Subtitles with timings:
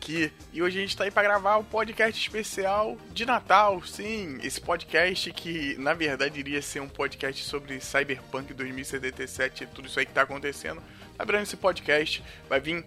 [0.00, 0.32] aqui.
[0.50, 3.84] E hoje a gente tá aí pra gravar o um podcast especial de Natal.
[3.84, 9.88] Sim, esse podcast que na verdade iria ser um podcast sobre Cyberpunk 2077 e tudo
[9.88, 10.82] isso aí que tá acontecendo.
[11.18, 12.82] Lembrando, esse podcast vai vir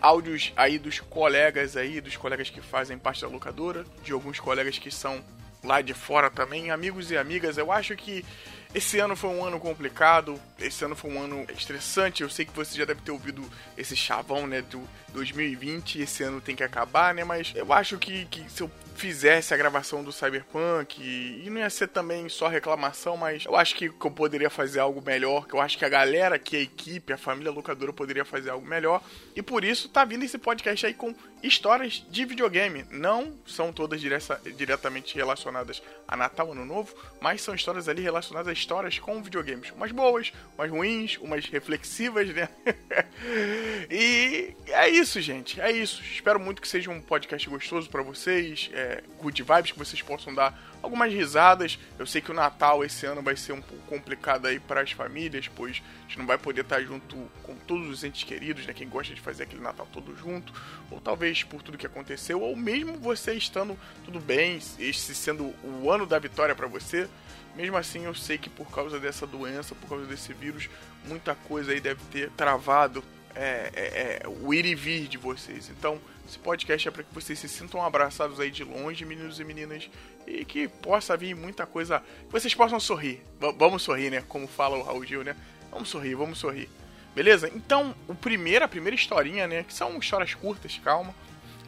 [0.00, 4.78] áudios aí dos colegas aí, dos colegas que fazem parte da locadora, de alguns colegas
[4.78, 5.24] que são
[5.62, 7.56] lá de fora também, amigos e amigas.
[7.56, 8.24] Eu acho que
[8.74, 12.22] esse ano foi um ano complicado, esse ano foi um ano estressante.
[12.22, 13.42] Eu sei que você já deve ter ouvido
[13.76, 18.26] esse chavão, né, do 2020, esse ano tem que acabar, né, mas eu acho que,
[18.26, 23.16] que se eu fizesse a gravação do Cyberpunk, e não ia ser também só reclamação,
[23.16, 26.38] mas eu acho que eu poderia fazer algo melhor, que eu acho que a galera
[26.38, 29.00] que a equipe, a família locadora poderia fazer algo melhor,
[29.36, 32.84] e por isso tá vindo esse podcast aí com histórias de videogame.
[32.90, 38.48] Não são todas direta, diretamente relacionadas a Natal, Ano Novo, mas são histórias ali relacionadas
[38.48, 39.70] a histórias com videogames.
[39.70, 42.48] Umas boas, umas ruins, umas reflexivas, né?
[43.90, 45.60] e é isso, gente.
[45.60, 46.02] É isso.
[46.02, 48.70] Espero muito que seja um podcast gostoso para vocês.
[48.72, 51.78] É, good vibes, que vocês possam dar algumas risadas.
[51.98, 54.92] Eu sei que o Natal esse ano vai ser um pouco complicado aí para as
[54.92, 58.72] famílias, pois a gente não vai poder estar junto com todos os entes queridos, né?
[58.72, 60.52] Quem gosta de fazer aquele Natal todo junto,
[60.90, 65.90] ou talvez por tudo que aconteceu, ou mesmo você estando tudo bem, esse sendo o
[65.90, 67.08] ano da vitória para você.
[67.56, 70.68] Mesmo assim, eu sei que por causa dessa doença, por causa desse vírus,
[71.04, 73.02] muita coisa aí deve ter travado
[73.38, 73.82] é, é,
[74.24, 75.70] é, o ir e vir de vocês.
[75.70, 79.44] Então, esse podcast é para que vocês se sintam abraçados aí de longe, meninos e
[79.44, 79.88] meninas,
[80.26, 82.00] e que possa vir muita coisa.
[82.26, 83.22] Que vocês possam sorrir.
[83.40, 84.24] V vamos sorrir, né?
[84.28, 85.36] Como fala o Raul Gil, né?
[85.70, 86.68] Vamos sorrir, vamos sorrir.
[87.14, 87.48] Beleza?
[87.54, 89.62] Então, o primeiro, a primeira historinha, né?
[89.62, 91.14] Que são histórias curtas, calma.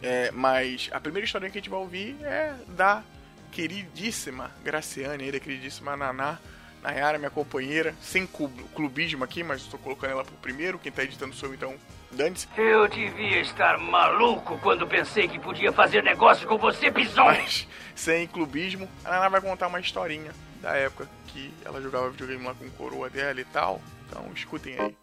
[0.03, 3.05] É, mas a primeira historinha que a gente vai ouvir é da
[3.53, 6.39] queridíssima Graciane, da queridíssima Naná.
[6.83, 8.27] Nayara, minha companheira, sem
[8.75, 10.79] clubismo aqui, mas estou colocando ela por primeiro.
[10.79, 11.75] Quem está editando sou então
[12.13, 12.49] Dante.
[12.57, 16.93] Eu devia estar maluco quando pensei que podia fazer negócio com você.
[17.17, 22.45] Mas, sem clubismo, a Naná vai contar uma historinha da época que ela jogava videogame
[22.45, 23.81] lá com o coroa dela e tal.
[24.09, 24.97] Então, escutem aí.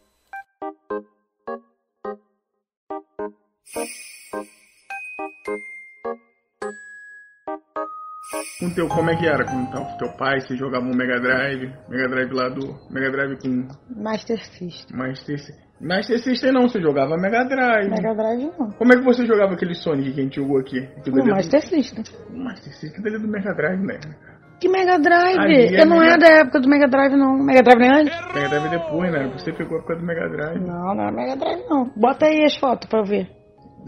[8.59, 10.41] Com teu, como é que era com o teu pai?
[10.41, 12.75] Você jogava um Mega Drive, Mega Drive lá do.
[12.91, 13.67] Mega Drive com.
[13.95, 14.97] Master System.
[14.97, 15.55] Master System.
[15.79, 17.89] Master System não, você jogava Mega Drive.
[17.89, 18.71] Mega Drive não.
[18.71, 20.79] Como é que você jogava aquele Sonic que a gente jogou aqui?
[21.07, 21.67] O Master do...
[21.67, 22.03] System.
[22.31, 23.99] Master System dele do Mega Drive, né?
[24.59, 25.75] Que Mega Drive?
[25.75, 26.15] É eu não Mega...
[26.15, 27.37] é da época do Mega Drive, não.
[27.37, 28.33] Mega Drive nem antes?
[28.33, 29.31] Mega Drive depois, né?
[29.37, 30.59] Você pegou a época do Mega Drive.
[30.59, 31.85] Não, não é Mega Drive, não.
[31.95, 33.37] Bota aí as fotos pra eu ver.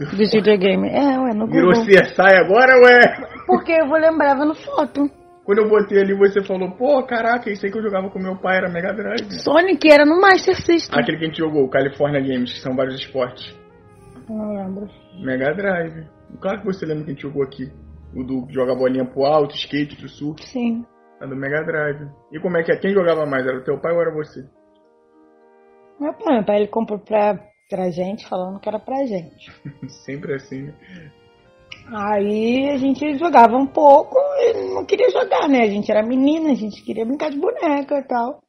[0.00, 0.88] Do videogame.
[0.88, 1.84] É, ué, no Google.
[1.84, 3.39] Virou CSI agora, ué?
[3.50, 5.10] Porque eu vou lembrar vendo foto.
[5.44, 8.36] Quando eu botei ali, você falou, pô, caraca, isso aí que eu jogava com meu
[8.36, 9.32] pai era Mega Drive.
[9.42, 10.96] Sonic era no Master System.
[10.96, 13.58] Aquele que a gente jogou, California Games, que são vários esportes.
[14.28, 14.88] Não lembro.
[15.20, 16.06] Mega Drive.
[16.40, 17.72] Claro que você lembra que a gente jogou aqui.
[18.14, 20.40] O do joga bolinha pro alto, skate, do surf.
[20.44, 20.84] Sim.
[21.20, 22.08] É do Mega Drive.
[22.30, 22.76] E como é que é?
[22.76, 23.44] Quem jogava mais?
[23.44, 24.40] Era o teu pai ou era você?
[25.98, 27.38] Meu pai, meu pai ele comprou pra,
[27.68, 29.50] pra gente, falando que era pra gente.
[30.04, 30.74] Sempre assim, né?
[31.92, 35.62] Aí a gente jogava um pouco e não queria jogar, né?
[35.62, 38.40] A gente era menina, a gente queria brincar de boneca e tal.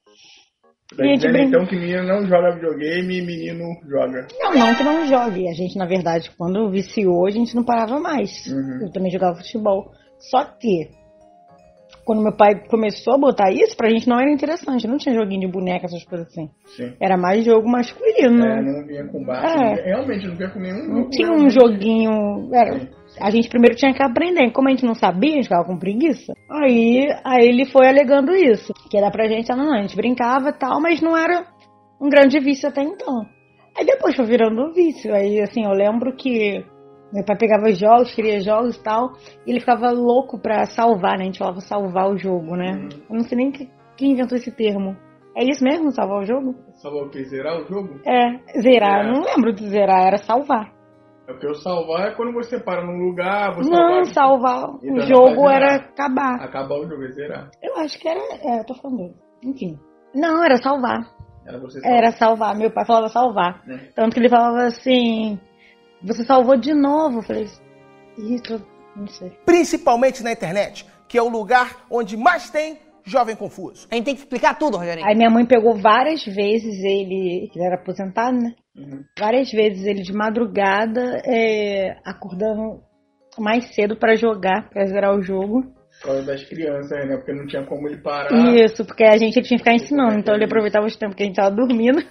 [0.95, 1.47] Tá dizendo, brin...
[1.47, 4.27] então que menino não joga videogame e menino joga.
[4.39, 5.47] Não, não que não jogue.
[5.47, 8.45] A gente, na verdade, quando viciou, a gente não parava mais.
[8.47, 8.81] Uhum.
[8.83, 9.89] Eu também jogava futebol.
[10.19, 10.89] Só que
[12.05, 14.87] quando meu pai começou a botar isso, pra gente não era interessante.
[14.87, 16.49] Não tinha joguinho de boneca, essas coisas assim.
[16.65, 16.93] Sim.
[16.99, 18.45] Era mais jogo masculino.
[18.45, 19.79] É, não vinha com base.
[19.79, 19.85] É.
[19.85, 22.49] Realmente, não vinha com nenhum Não tinha um joguinho.
[22.53, 22.89] Era,
[23.19, 24.51] a gente primeiro tinha que aprender.
[24.51, 26.33] Como a gente não sabia, a gente ficava com preguiça.
[26.49, 28.73] Aí, aí ele foi alegando isso.
[28.89, 31.45] Que era pra gente, não, a gente brincava e tal, mas não era
[32.01, 33.25] um grande vício até então.
[33.77, 35.13] Aí depois foi virando um vício.
[35.13, 36.63] Aí, assim, eu lembro que
[37.13, 39.13] meu pai pegava jogos, queria jogos e tal,
[39.45, 41.23] e ele ficava louco pra salvar, né?
[41.23, 42.71] A gente falava salvar o jogo, né?
[42.71, 42.89] Uhum.
[43.09, 44.95] Eu não sei nem quem inventou esse termo.
[45.35, 46.55] É isso mesmo, salvar o jogo?
[46.75, 47.23] Salvar o quê?
[47.23, 47.99] Zerar o jogo?
[48.05, 49.05] É, zerar.
[49.05, 49.11] É.
[49.11, 50.71] Não lembro de zerar, era salvar.
[51.27, 54.99] É porque o salvar é quando você para num lugar, você Não, salvar, salvar o
[55.01, 56.35] jogo era acabar.
[56.41, 57.49] Acabar o jogo, é zerar.
[57.61, 58.19] Eu acho que era.
[58.19, 59.13] É, eu tô falando.
[59.43, 59.79] Enfim.
[60.13, 60.99] Não, era salvar.
[61.47, 61.97] Era você salvar.
[61.97, 62.57] Era salvar.
[62.57, 63.61] Meu pai falava salvar.
[63.69, 63.77] É.
[63.95, 65.39] Tanto que ele falava assim.
[66.03, 67.19] Você salvou de novo.
[67.19, 67.47] Eu falei,
[68.17, 68.65] isso,
[68.95, 69.31] não sei.
[69.45, 73.87] Principalmente na internet, que é o lugar onde mais tem jovem confuso.
[73.91, 75.07] A gente tem que explicar tudo, Rogerinho.
[75.07, 78.53] Aí minha mãe pegou várias vezes ele, ele era aposentado, né?
[78.75, 79.03] Uhum.
[79.19, 82.81] Várias vezes ele de madrugada, é, acordando
[83.37, 85.63] mais cedo para jogar, para zerar o jogo.
[86.01, 87.17] Por causa das crianças, né?
[87.17, 88.31] Porque não tinha como ele parar.
[88.55, 90.17] Isso, porque a gente tinha que ficar ensinando.
[90.17, 92.01] Então ele aproveitava os tempos que a gente tava dormindo.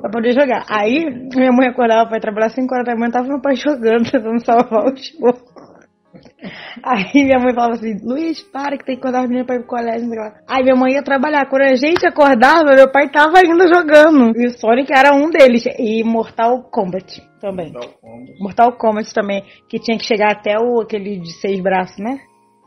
[0.00, 0.64] Pra poder jogar.
[0.68, 1.04] Aí
[1.34, 4.44] minha mãe acordava pra ir trabalhar 5 horas da manhã, tava meu pai jogando, tentando
[4.44, 5.38] salvar o jogo.
[6.82, 9.60] Aí minha mãe falava assim, Luiz, para que tem que acordar as meninas pra ir
[9.60, 10.08] pro colégio.
[10.48, 11.46] Aí minha mãe ia trabalhar.
[11.48, 14.32] Quando a gente acordava, meu pai tava ainda jogando.
[14.36, 15.64] E o Sonic era um deles.
[15.78, 17.68] E Mortal Kombat também.
[17.70, 18.32] O combo.
[18.40, 22.18] Mortal Kombat também, que tinha que chegar até o aquele de seis braços, né?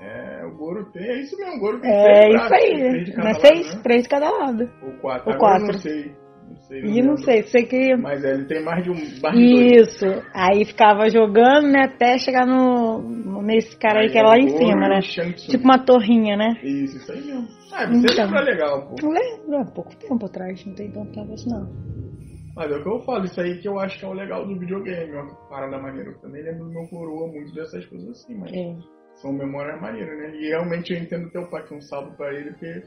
[0.01, 2.77] É, o Goro tem, é isso mesmo, o Goro tem É isso braços, aí.
[2.77, 3.81] três de cada lado, seis, né?
[3.83, 4.69] três de cada lado.
[4.83, 5.31] Ou quatro.
[5.31, 5.65] Ou quatro.
[5.67, 6.15] não sei.
[6.49, 6.79] Não sei.
[6.79, 7.17] E não lembro.
[7.19, 7.95] sei, sei que.
[7.95, 8.95] Mas é, ele tem mais de um.
[9.21, 9.87] Mais de dois.
[9.87, 10.05] Isso.
[10.33, 11.83] Aí ficava jogando, né?
[11.85, 13.41] Até chegar no.
[13.43, 14.99] nesse cara aí Aí que é é lá em cima, né?
[15.01, 15.31] Tsung.
[15.33, 16.59] Tipo uma torrinha, né?
[16.63, 17.47] Isso, isso aí mesmo.
[17.71, 18.25] Ah, você Então.
[18.25, 18.95] lembra legal, pô.
[19.01, 21.69] Não lembro, há pouco tempo atrás, não tem tanto tempo assim não.
[22.55, 24.45] Mas é o que eu falo, isso aí que eu acho que é o legal
[24.45, 25.25] do videogame, ó.
[25.49, 26.09] Parada maneira.
[26.09, 28.75] Eu também lembro do meu coroa muito dessas coisas assim, mas É.
[29.21, 30.35] são memórias maneiras, né?
[30.35, 32.81] E realmente eu entendo teu pai, que um salve pra ele, porque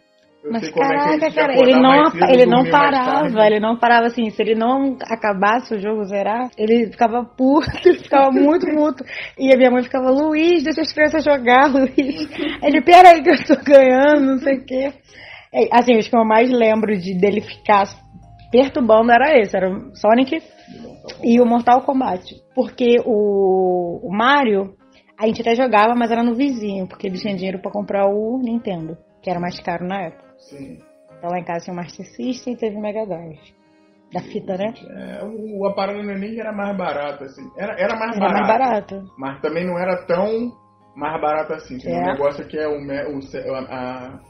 [0.45, 4.07] eu Mas é caraca, se cara, ele não, cedo, ele não parava, ele não parava
[4.07, 9.05] assim, se ele não acabasse o jogo zerar, ele ficava puto, ele ficava muito puto.
[9.39, 12.29] E a minha mãe ficava, Luiz, deixa as crianças jogar, Luiz.
[12.61, 14.93] Ele, pera aí que eu tô ganhando, não sei o quê.
[15.55, 17.85] É, Assim, os que eu mais lembro de dele ficar
[18.51, 20.43] perturbando era esse, era o Sonic
[21.23, 22.35] e o Mortal Kombat.
[22.53, 24.75] Porque o, o Mario,
[25.17, 28.39] a gente até jogava, mas era no vizinho, porque ele tinha dinheiro pra comprar o
[28.43, 30.32] Nintendo, que era mais caro na época.
[30.49, 30.79] Sim.
[31.19, 33.41] Então lá em casa tinha o Master System e teve o Mega Drive.
[34.13, 34.75] Da fita, né?
[34.91, 37.49] É, o, a parada não é nem era mais barata, assim.
[37.57, 38.97] Era, era mais Era mais barata.
[38.97, 39.13] barato.
[39.17, 40.53] Mas também não era tão
[40.95, 41.79] mais barato assim.
[41.79, 42.13] Tinha um É.
[42.13, 44.21] negócio que é o, o Se- a,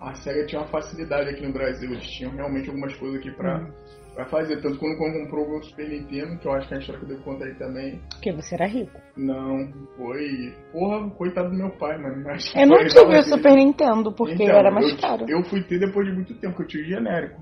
[0.00, 1.90] a SEGA tinha uma facilidade aqui no Brasil.
[1.90, 3.72] Eles tinham realmente algumas coisas aqui pra, Hum.
[4.14, 4.60] Pra fazer.
[4.60, 7.16] Tanto quando comprou o Super Nintendo, que eu acho que é a história que eu
[7.16, 8.00] devo contar aí também.
[8.10, 9.00] Porque você era rico.
[9.16, 10.54] Não, foi.
[10.72, 12.22] Porra, coitado do meu pai, mano.
[12.52, 13.22] Que Eu não tive o.
[13.22, 15.24] Super Nintendo, porque Então, era mais eu, caro.
[15.28, 17.40] Eu fui ter depois de muito tempo, que eu tive genérico.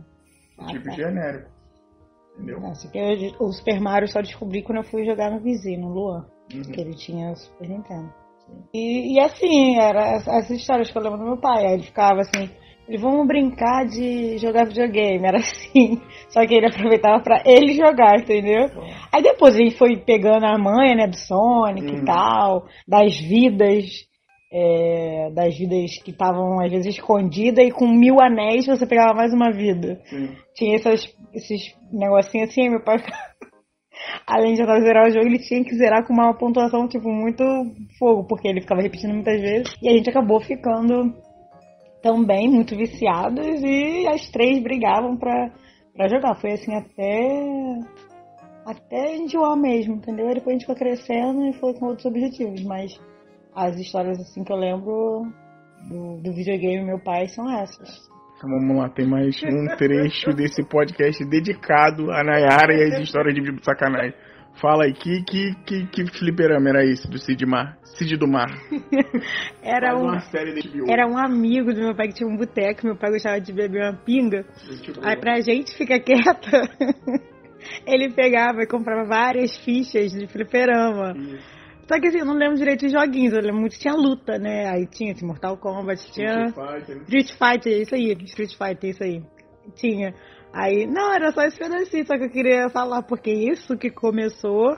[0.59, 0.91] Eu Ah, tive tá.
[0.93, 1.51] genérico.
[2.37, 2.61] Entendeu?
[2.61, 6.27] Nossa, eu- o Super Mario só descobri quando eu fui jogar no vizinho, no Luan.
[6.55, 6.63] Uhum.
[6.63, 8.13] Que ele tinha o Super Nintendo.
[8.75, 11.67] E, e assim, era essa- essas histórias que eu lembro do meu pai.
[11.67, 12.51] Aí ele ficava assim,
[12.99, 15.27] vamos brincar de jogar videogame.
[15.27, 16.01] Era assim.
[16.29, 18.67] Só que ele aproveitava pra ele jogar, entendeu?
[19.13, 22.03] Aí depois a gente foi pegando a manha, né, do Sonic Uhum.
[22.03, 23.85] e tal, das vidas,
[24.53, 29.33] é, das vidas que estavam às vezes escondidas e com mil anéis você pegava mais
[29.33, 30.01] uma vida.
[30.55, 31.05] Tinha essas,
[31.35, 32.99] esses negocinhos assim, meu pai
[34.27, 37.43] além de não zerar o jogo, ele tinha que zerar com uma pontuação, tipo, muito
[37.99, 39.75] fogo, porque ele ficava repetindo muitas vezes.
[39.83, 41.15] E a gente acabou ficando
[42.03, 45.51] também muito viciados e as três brigavam pra,
[45.95, 46.35] pra jogar.
[46.37, 47.81] Foi assim até.
[48.65, 50.29] Até enjoar mesmo, entendeu?
[50.29, 52.93] Aí depois a gente foi crescendo e foi com outros objetivos, mas
[53.55, 55.33] as histórias assim que eu lembro
[55.89, 58.09] do, do videogame meu pai são essas.
[58.43, 63.65] Vamos lá, tem mais um trecho desse podcast dedicado a Nayara e as histórias de
[63.65, 64.15] Sacanagem.
[64.55, 67.79] Fala aí, que, que, que, que fliperama era esse do Cid Mar?
[67.83, 68.49] Cid do Mar.
[69.63, 70.11] Era um,
[70.89, 73.83] era um amigo do meu pai que tinha um boteco, meu pai gostava de beber
[73.83, 74.45] uma pinga.
[75.03, 76.63] Aí pra gente ficar quieta,
[77.87, 81.15] ele pegava e comprava várias fichas de fliperama.
[81.17, 81.61] Isso.
[81.91, 84.39] Só que assim, eu não lembro direito os joguinhos, eu lembro muito que tinha luta,
[84.39, 84.69] né?
[84.69, 87.03] Aí tinha assim, Mortal Kombat, tinha Street Fighter.
[87.03, 89.23] Street Fighter, isso aí, Street Fighter, isso aí.
[89.75, 90.15] Tinha.
[90.53, 94.77] Aí, não, era só esse pedacinho, só que eu queria falar, porque isso que começou.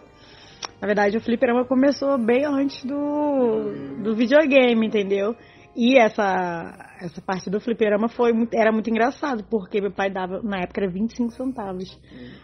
[0.80, 5.34] Na verdade, o fliperama começou bem antes do, do videogame, entendeu?
[5.74, 10.42] E essa, essa parte do fliperama foi muito, era muito engraçado, porque meu pai dava,
[10.42, 11.98] na época era 25 centavos.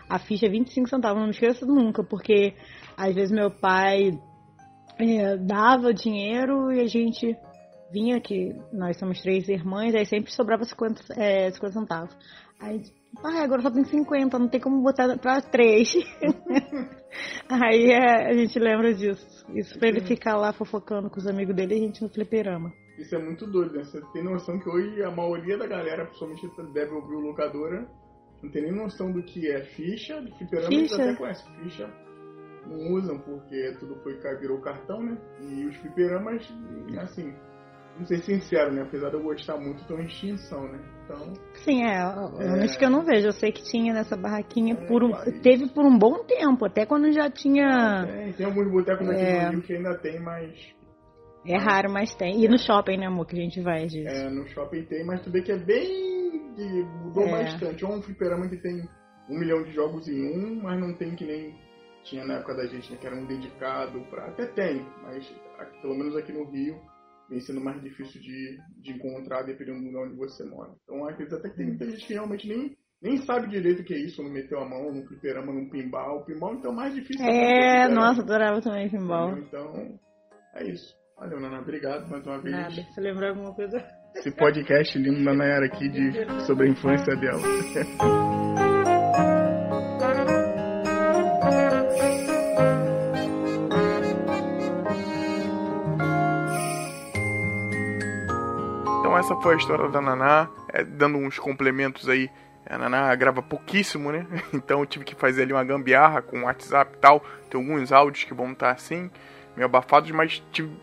[0.08, 2.54] A ficha é 25 centavos, não me esqueço nunca, porque
[2.96, 4.18] às vezes meu pai
[4.98, 7.36] é, dava dinheiro e a gente
[7.92, 12.16] vinha que nós somos três irmãs, aí sempre sobrava 50, é, 50 centavos.
[12.60, 12.80] Aí,
[13.24, 15.92] ah, agora só tem 50, não tem como botar pra três.
[17.50, 19.26] aí é, a gente lembra disso.
[19.54, 22.72] Isso pra ele ficar lá fofocando com os amigos dele e a gente no fliperama.
[22.98, 23.84] Isso é muito doido, né?
[23.84, 27.88] Você tem noção que hoje a maioria da galera, principalmente deve ouvir o locadora,
[28.42, 31.02] não tem nem noção do que é ficha, de fliperama eles Ficha.
[31.02, 31.52] até conhecem.
[31.62, 32.08] Ficha
[32.68, 35.18] não usam porque tudo foi virou cartão, né?
[35.40, 36.46] E os fliperamas,
[37.00, 37.34] assim,
[37.98, 38.82] não ser sincero, né?
[38.82, 40.78] Apesar de eu gostar muito, estão em extinção, né?
[41.04, 41.32] Então,
[41.64, 41.98] Sim, é,
[42.38, 43.28] realmente que eu não vejo.
[43.28, 45.10] Eu sei que tinha nessa barraquinha É, por um,
[45.42, 48.06] teve por um bom tempo, até quando já tinha.
[48.06, 49.44] tem, tem alguns botecos aqui É.
[49.46, 50.52] no Rio que ainda tem, mas
[51.46, 52.44] É raro, mas tem.
[52.44, 54.04] E no shopping, né, amor, que a gente vai vezes.
[54.06, 56.18] é, no shopping tem, mas tu vê que é bem.
[57.04, 57.30] mudou É.
[57.30, 57.84] bastante.
[57.84, 58.82] É um fliperama que tem
[59.30, 61.54] um milhão de jogos em um, mas não tem que nem
[62.04, 62.98] tinha na época da gente, né?
[63.00, 64.26] Que era um dedicado pra.
[64.26, 65.26] Até tem, mas
[65.80, 66.76] pelo menos aqui no Rio
[67.28, 70.72] vem sendo mais difícil de, de encontrar dependendo do lugar onde você mora.
[70.84, 73.84] Então às vezes até que tem muita gente que realmente nem, nem sabe direito o
[73.84, 76.24] que é isso, não meteu a mão no fliperama, num pinball.
[76.24, 77.24] Pinball, então, é mais difícil.
[77.26, 79.36] É, nossa, adorava também pinball.
[79.38, 79.98] Então,
[80.54, 80.96] é isso.
[81.18, 82.54] Valeu, Nana, obrigado mais uma vez.
[82.54, 83.76] Nada, você lembrou alguma coisa?
[84.14, 87.42] Esse podcast lindo da Nayara aqui de, sobre a infância dela.
[99.28, 102.30] essa foi a história da Naná, é, dando uns complementos aí.
[102.64, 104.26] A Naná grava pouquíssimo, né?
[104.54, 107.22] Então eu tive que fazer ali uma gambiarra com o WhatsApp e tal.
[107.50, 109.10] Tem alguns áudios que vão estar assim,
[109.54, 110.74] meio abafados, mas tive,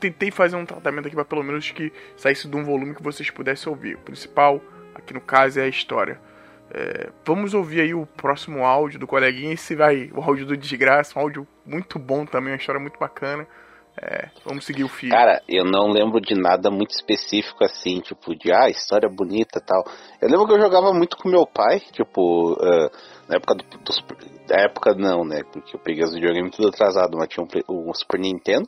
[0.00, 3.30] tentei fazer um tratamento aqui para pelo menos que saísse de um volume que vocês
[3.30, 3.94] pudessem ouvir.
[3.94, 4.60] O principal,
[4.96, 6.20] aqui no caso, é a história.
[6.72, 9.54] É, vamos ouvir aí o próximo áudio do coleguinha.
[9.54, 13.46] Esse vai, o áudio do Desgraça, um áudio muito bom também, uma história muito bacana.
[14.00, 15.10] É, vamos seguir o fio.
[15.10, 19.84] Cara, eu não lembro de nada muito específico assim, tipo, de ah, história bonita tal.
[20.20, 22.90] Eu lembro que eu jogava muito com meu pai, tipo, uh,
[23.28, 24.02] na época do, dos.
[24.48, 25.42] Na época não, né?
[25.52, 28.66] Porque eu peguei os videogames tudo atrasado, mas tinha um, um Super Nintendo.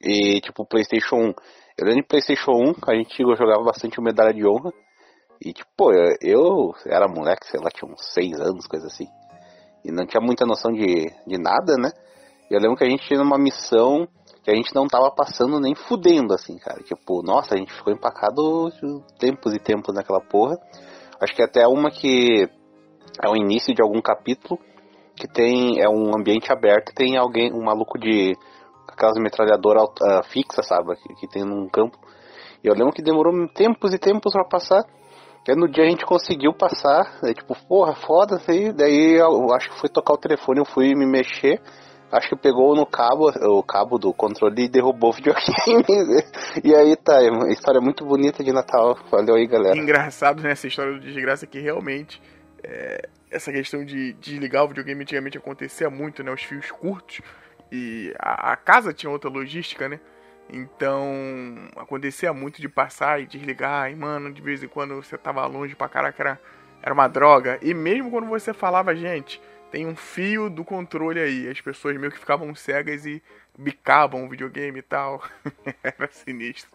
[0.00, 1.34] E tipo, Playstation 1.
[1.78, 4.72] Eu lembro de Playstation 1, a gente jogava bastante o Medalha de Honra.
[5.44, 9.08] E tipo, eu, eu era moleque, sei lá, tinha uns 6 anos, coisa assim.
[9.84, 11.90] E não tinha muita noção de, de nada, né?
[12.54, 14.06] Eu lembro que a gente tinha uma missão
[14.44, 16.82] que a gente não tava passando nem fudendo, assim, cara.
[16.82, 18.70] Tipo, nossa, a gente ficou empacado
[19.18, 20.58] tempos e tempos naquela porra.
[21.20, 22.48] Acho que até uma que
[23.24, 24.60] é o início de algum capítulo,
[25.16, 28.36] que tem, é um ambiente aberto, tem alguém, um maluco de
[28.88, 31.96] aquelas metralhadoras uh, fixas, sabe, que, que, tem num campo.
[32.62, 34.82] E eu lembro que demorou tempos e tempos para passar.
[35.48, 39.70] Aí no dia a gente conseguiu passar, daí tipo, porra, foda, daí, daí eu acho
[39.70, 41.60] que foi tocar o telefone, eu fui me mexer,
[42.12, 45.84] acho que pegou no cabo, o cabo do controle e derrubou o videogame.
[46.62, 48.98] e aí tá, é uma história muito bonita de Natal.
[49.10, 49.76] Valeu aí, galera.
[49.76, 52.20] Engraçado nessa história do desgraça que realmente
[52.62, 56.30] é, essa questão de desligar o videogame antigamente acontecia muito, né?
[56.30, 57.22] Os fios curtos.
[57.70, 59.98] E a, a casa tinha outra logística, né?
[60.50, 61.10] Então
[61.76, 63.90] acontecia muito de passar e desligar.
[63.90, 66.40] E mano, de vez em quando você tava longe pra caraca, era,
[66.82, 67.58] era uma droga.
[67.62, 69.40] E mesmo quando você falava, gente
[69.72, 71.48] tem um fio do controle aí.
[71.48, 73.22] As pessoas meio que ficavam cegas e
[73.58, 75.22] bicavam o videogame e tal.
[75.82, 76.70] Era sinistro.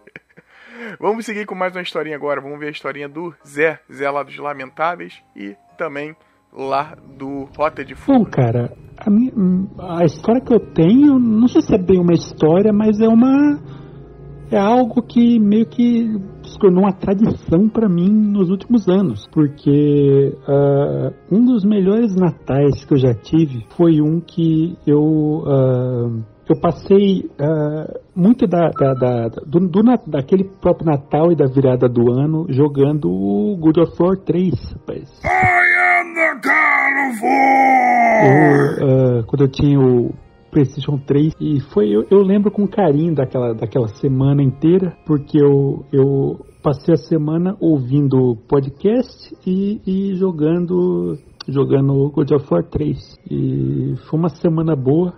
[1.00, 2.42] Vamos seguir com mais uma historinha agora.
[2.42, 6.16] Vamos ver a historinha do Zé, Zé lá dos Lamentáveis e também
[6.51, 8.18] lá do Rota de Fuga.
[8.18, 9.32] Bom, cara, a, minha,
[10.00, 13.62] a história que eu tenho, não sei se é bem uma história, mas é uma
[14.51, 16.08] é algo que meio que
[16.44, 22.86] se tornou uma tradição para mim nos últimos anos, porque uh, um dos melhores natais
[22.86, 28.94] que eu já tive foi um que eu uh, eu passei uh, muito da, da,
[28.94, 33.92] da do, do, daquele próprio Natal e da virada do ano jogando o God of
[34.01, 35.22] War 3, rapaz.
[35.25, 38.77] I am the God of War!
[38.80, 40.13] Eu, quando eu tinha o
[40.57, 45.85] PlayStation 3 e foi eu, eu, lembro com carinho daquela, daquela semana inteira porque eu,
[45.91, 51.15] eu passei a semana ouvindo podcast e, e jogando
[51.47, 52.97] jogando God of War 3
[53.29, 55.13] e foi uma semana boa.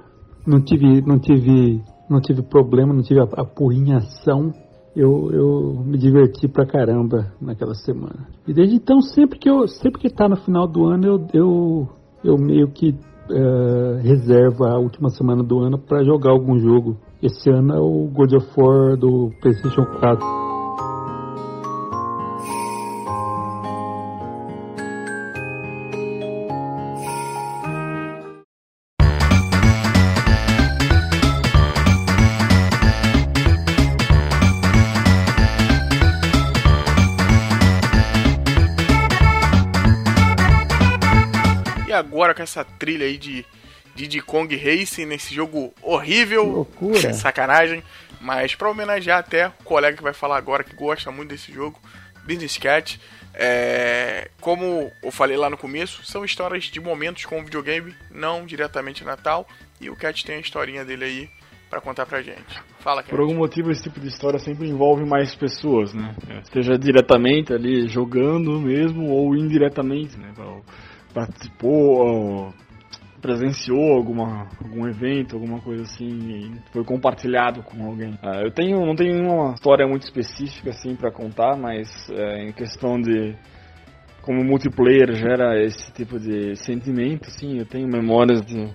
[0.46, 4.52] Não tive não tive não tive problema não tive apurrinhação
[4.94, 8.28] eu, eu me diverti pra caramba naquela semana.
[8.46, 11.88] E desde então sempre que eu sempre que tá no final do ano eu, eu
[12.24, 12.94] eu meio que
[13.32, 16.98] uh, reserva a última semana do ano para jogar algum jogo.
[17.22, 20.59] Esse ano é o God of War do PlayStation 4.
[42.20, 43.46] Agora com essa trilha aí de
[43.96, 46.44] Diddy Kong Racing nesse jogo horrível.
[46.44, 47.14] Loucura.
[47.16, 47.82] Sacanagem.
[48.20, 51.80] Mas para homenagear até o colega que vai falar agora que gosta muito desse jogo,
[52.26, 53.00] Business Cat.
[53.34, 58.46] É, como eu falei lá no começo, são histórias de momentos com o videogame, não
[58.46, 59.48] diretamente Natal.
[59.80, 61.30] E o Cat tem a historinha dele aí
[61.70, 62.62] para contar pra gente.
[62.80, 63.12] Fala, Cat.
[63.12, 66.14] Por algum motivo, esse tipo de história sempre envolve mais pessoas, né?
[66.52, 70.34] Seja diretamente ali jogando mesmo ou indiretamente, né?
[71.14, 72.54] Participou,
[73.22, 78.12] presenciou alguma, algum evento, alguma coisa assim, foi compartilhado com alguém.
[78.24, 82.52] Uh, eu tenho, não tenho uma história muito específica assim para contar, mas uh, em
[82.54, 83.36] questão de
[84.22, 88.70] como multiplayer gera esse tipo de sentimento, assim, eu tenho memórias de,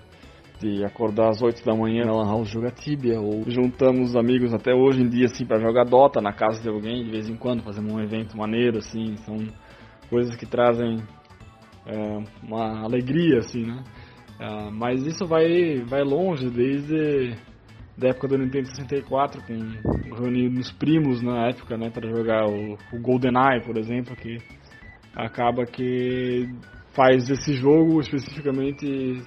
[0.58, 4.74] de acordar às 8 da manhã na Lan House jogar Tibia, ou juntamos amigos até
[4.74, 7.62] hoje em dia, assim, para jogar Dota na casa de alguém, de vez em quando,
[7.62, 9.36] fazendo um evento maneiro, assim, são
[10.08, 11.02] coisas que trazem
[11.86, 13.84] é, uma alegria, assim, né?
[14.40, 17.36] Uh, mas isso vai, vai longe desde
[17.96, 22.76] da época do Nintendo 64, com reunindo os primos na época, né, para jogar o,
[22.92, 24.38] o GoldenEye, por exemplo, que
[25.14, 26.48] acaba que
[26.92, 28.84] faz esse jogo especificamente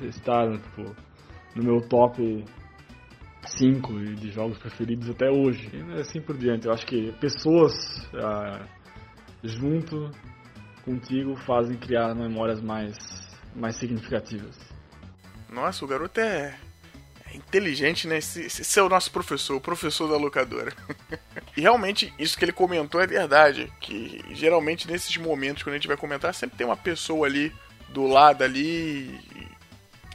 [0.08, 0.94] estar tipo,
[1.56, 2.44] no meu top
[3.46, 5.70] 5 de jogos preferidos até hoje.
[5.74, 6.68] E assim por diante.
[6.68, 7.74] Eu acho que pessoas
[8.16, 8.66] ah,
[9.44, 10.12] junto
[10.88, 12.96] contigo fazem criar memórias mais,
[13.54, 14.56] mais significativas.
[15.50, 16.56] Nossa, o garoto é,
[17.26, 18.20] é inteligente, né?
[18.20, 20.72] Esse, esse é o nosso professor, o professor da locadora.
[21.58, 23.72] e realmente, isso que ele comentou é verdade.
[23.82, 27.54] Que geralmente nesses momentos, quando a gente vai comentar, sempre tem uma pessoa ali
[27.90, 29.20] do lado ali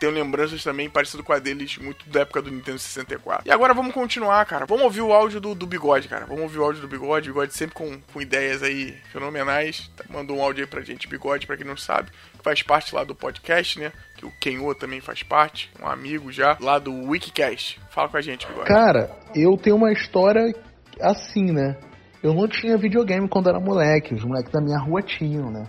[0.02, 3.46] tenho lembranças também parecido com a deles, muito da época do Nintendo 64.
[3.46, 4.66] E agora vamos continuar, cara.
[4.66, 6.26] Vamos ouvir o áudio do, do Bigode, cara.
[6.26, 7.30] Vamos ouvir o áudio do Bigode.
[7.30, 9.88] O Bigode sempre com, com ideias aí fenomenais.
[10.10, 13.04] Mandou um áudio aí pra gente, Bigode, pra quem não sabe, que faz parte lá
[13.04, 13.92] do podcast, né?
[14.16, 17.80] Que o Kenô também faz parte, um amigo já, lá do Wikicast.
[17.90, 18.66] Fala com a gente, Bigode.
[18.66, 20.52] Cara, eu tenho uma história
[21.00, 21.76] assim, né?
[22.20, 25.68] Eu não tinha videogame quando era moleque, os moleques da minha rua tinham, né?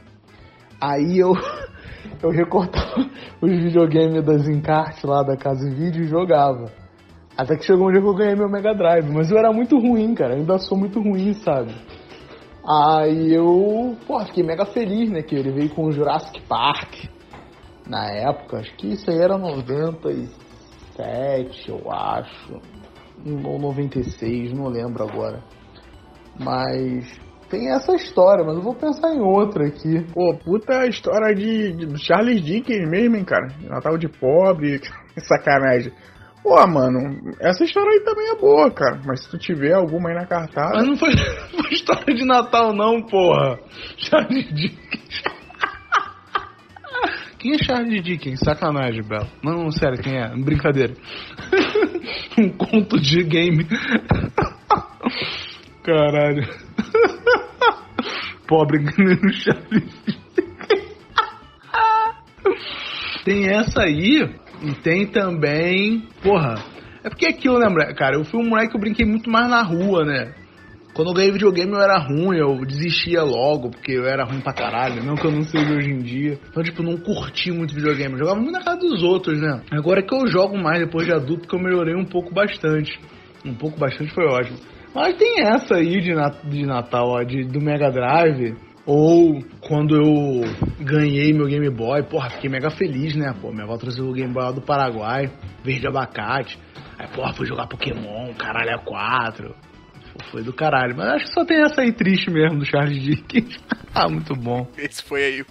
[0.82, 1.34] Aí eu
[2.22, 3.10] eu recortava
[3.42, 6.72] os videogames das encartes lá da casa em vídeo e jogava.
[7.36, 9.80] Até que chegou um dia que eu ganhei meu Mega Drive, mas eu era muito
[9.80, 11.74] ruim, cara, eu ainda sou muito ruim, sabe?
[12.66, 17.10] Aí eu, pô, fiquei mega feliz, né, que ele veio com o Jurassic Park
[17.88, 22.62] na época, acho que isso aí era 97, eu acho,
[23.46, 25.44] ou 96, não lembro agora.
[26.40, 27.20] Mas
[27.54, 30.04] tem essa história, mas eu vou pensar em outra aqui.
[30.12, 33.46] Pô, puta história de, de Charles Dickens mesmo, hein, cara.
[33.70, 34.82] Natal de pobre,
[35.30, 35.94] sacanagem.
[36.42, 36.98] Pô, mano,
[37.40, 39.00] essa história aí também é boa, cara.
[39.06, 40.74] Mas se tu tiver alguma aí na cartada.
[40.74, 41.12] Mas não foi,
[41.56, 43.60] foi história de Natal, não, porra.
[43.98, 45.24] Charles Dickens.
[47.38, 48.40] Quem é Charles Dickens?
[48.40, 49.28] Sacanagem, Belo.
[49.44, 50.30] Não, sério, quem é?
[50.30, 50.94] Brincadeira.
[52.40, 53.68] um conto de game.
[55.84, 56.63] Caralho.
[58.48, 60.24] Pobre no Charles.
[63.24, 64.30] tem essa aí
[64.62, 66.08] e tem também.
[66.22, 66.56] Porra.
[67.04, 68.16] É porque aquilo, né, cara?
[68.16, 70.34] Eu fui um moleque que eu brinquei muito mais na rua, né?
[70.94, 74.54] Quando eu ganhei videogame eu era ruim, eu desistia logo, porque eu era ruim pra
[74.54, 76.40] caralho, não que eu não seja hoje em dia.
[76.50, 79.64] Então, tipo, não curti muito videogame, eu jogava muito na casa dos outros, né?
[79.72, 82.92] Agora que eu jogo mais depois de adulto, que eu melhorei um pouco bastante.
[83.44, 84.58] Um pouco bastante foi ótimo.
[84.94, 86.14] Mas tem essa aí de,
[86.50, 88.56] de Natal, ó, de, do Mega Drive.
[88.86, 90.42] Ou quando eu
[90.82, 93.34] ganhei meu Game Boy, porra, fiquei mega feliz, né?
[93.42, 95.32] Pô, minha avó trouxe o Game Boy lá do Paraguai,
[95.64, 96.60] verde abacate.
[97.00, 99.56] Aí, porra, fui jogar Pokémon, caralho, é 4.
[100.30, 100.96] Foi do caralho.
[100.98, 103.58] Mas acho que só tem essa aí triste mesmo do Charles Dickens.
[103.96, 104.68] ah, muito bom.
[104.78, 105.46] Esse foi aí o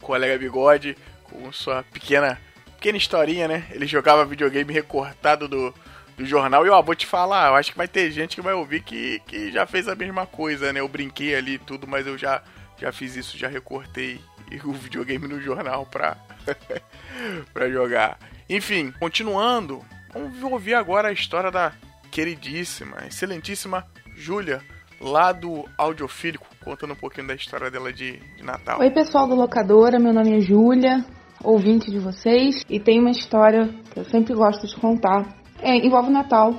[0.00, 2.36] colega Bigode com sua pequena,
[2.74, 3.64] pequena historinha, né?
[3.70, 5.72] Ele jogava videogame recortado do,
[6.16, 6.66] do jornal.
[6.66, 9.20] E ó, vou te falar, eu acho que vai ter gente que vai ouvir que,
[9.26, 10.80] que já fez a mesma coisa, né?
[10.80, 12.42] Eu brinquei ali e tudo, mas eu já,
[12.78, 14.20] já fiz isso, já recortei
[14.64, 16.16] o videogame no jornal pra,
[17.52, 18.18] pra jogar.
[18.48, 21.72] Enfim, continuando, vamos ouvir agora a história da
[22.10, 24.60] queridíssima, excelentíssima Júlia,
[25.00, 28.78] lá do Audiofílico, contando um pouquinho da história dela de, de Natal.
[28.80, 31.04] Oi, pessoal do Locadora, meu nome é Júlia,
[31.42, 36.08] ouvinte de vocês, e tem uma história que eu sempre gosto de contar é, envolve
[36.08, 36.54] o Natal.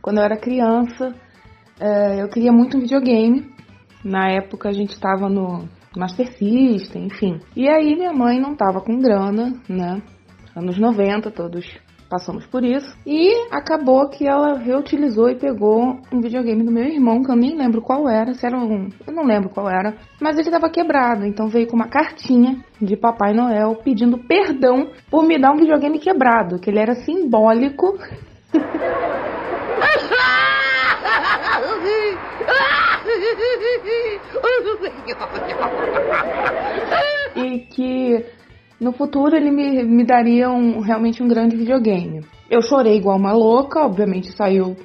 [0.00, 1.14] Quando eu era criança,
[1.78, 3.50] é, eu queria muito um videogame.
[4.04, 7.40] Na época a gente estava no Master System, enfim.
[7.54, 10.02] E aí minha mãe não tava com grana, né?
[10.56, 11.64] Anos 90, todos
[12.12, 12.94] passamos por isso.
[13.06, 17.56] E acabou que ela reutilizou e pegou um videogame do meu irmão, que eu nem
[17.56, 18.90] lembro qual era, se era um.
[19.06, 19.94] Eu não lembro qual era.
[20.20, 25.26] Mas ele estava quebrado, então veio com uma cartinha de Papai Noel pedindo perdão por
[25.26, 27.96] me dar um videogame quebrado, que ele era simbólico.
[37.34, 38.26] e que
[38.82, 42.24] no futuro ele me, me daria um, realmente um grande videogame.
[42.50, 44.76] Eu chorei igual uma louca, obviamente saiu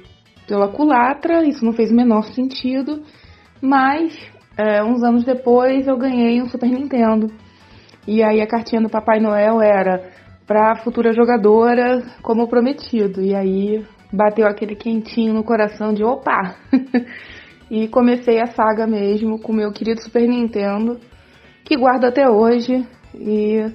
[0.46, 3.02] pela culatra, isso não fez o menor sentido,
[3.60, 4.16] mas
[4.56, 7.26] é, uns anos depois eu ganhei um Super Nintendo.
[8.06, 10.10] E aí a cartinha do Papai Noel era
[10.46, 13.20] para futura jogadora, como prometido.
[13.20, 16.56] E aí bateu aquele quentinho no coração de opa!
[17.70, 20.98] e comecei a saga mesmo com meu querido Super Nintendo,
[21.64, 22.86] que guardo até hoje.
[23.14, 23.70] E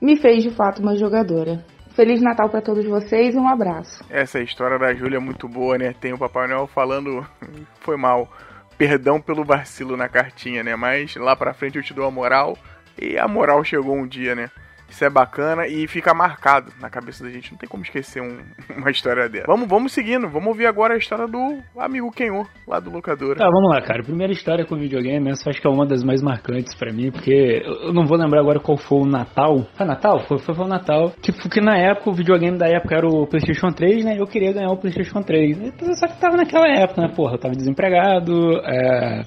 [0.00, 1.64] me fez de fato uma jogadora.
[1.94, 4.04] Feliz Natal para todos vocês e um abraço.
[4.10, 5.92] Essa história da Júlia é muito boa, né?
[5.92, 7.24] Tem o Papai Noel falando,
[7.80, 8.28] foi mal,
[8.76, 10.74] perdão pelo vacilo na cartinha, né?
[10.74, 12.58] Mas lá pra frente eu te dou a moral,
[13.00, 14.50] E a moral chegou um dia, né?
[14.94, 17.50] Isso é bacana e fica marcado na cabeça da gente.
[17.50, 18.38] Não tem como esquecer um,
[18.78, 19.46] uma história dela.
[19.48, 20.28] Vamos, vamos seguindo.
[20.28, 23.34] Vamos ouvir agora a história do amigo Kenô, lá do locadora.
[23.34, 24.04] Tá, vamos lá, cara.
[24.04, 27.60] Primeira história com videogame, essa acho que é uma das mais marcantes para mim, porque
[27.82, 29.66] eu não vou lembrar agora qual foi o Natal.
[29.76, 30.20] Foi Natal?
[30.28, 31.12] Foi, foi, foi o Natal.
[31.20, 34.14] Tipo, que na época, o videogame da época era o PlayStation 3, né?
[34.16, 35.74] Eu queria ganhar o PlayStation 3.
[35.98, 37.08] Só que tava naquela época, né?
[37.08, 39.22] Porra, eu tava desempregado, é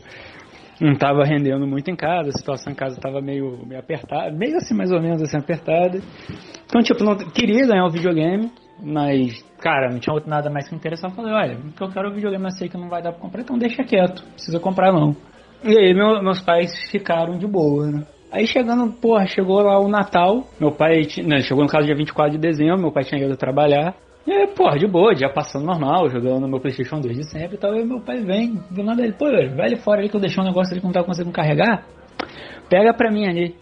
[0.80, 4.58] não estava rendendo muito em casa, a situação em casa estava meio, meio apertada, meio
[4.58, 6.00] assim mais ou menos assim apertada.
[6.66, 10.78] Então, tipo, não queria ganhar o videogame, mas, cara, não tinha nada mais que me
[10.78, 11.10] interessar.
[11.10, 13.22] Eu falei, olha, que eu quero o videogame, eu sei que não vai dar pra
[13.22, 15.16] comprar, então deixa quieto, não precisa comprar não.
[15.64, 18.06] E aí meu, meus pais ficaram de boa, né?
[18.32, 22.34] Aí chegando, porra, chegou lá o Natal, meu pai, né, chegou no caso dia 24
[22.34, 23.96] de dezembro, meu pai tinha ido trabalhar,
[24.28, 27.56] e aí, porra, de boa, já passando normal, jogando no meu Playstation 2 de sempre
[27.56, 27.74] e tal.
[27.74, 30.44] E meu pai vem, do nada ele, pô, vai ali fora ali que eu deixei
[30.44, 31.86] um negócio ali que não tava conseguindo carregar.
[32.70, 33.56] Pega pra mim ali.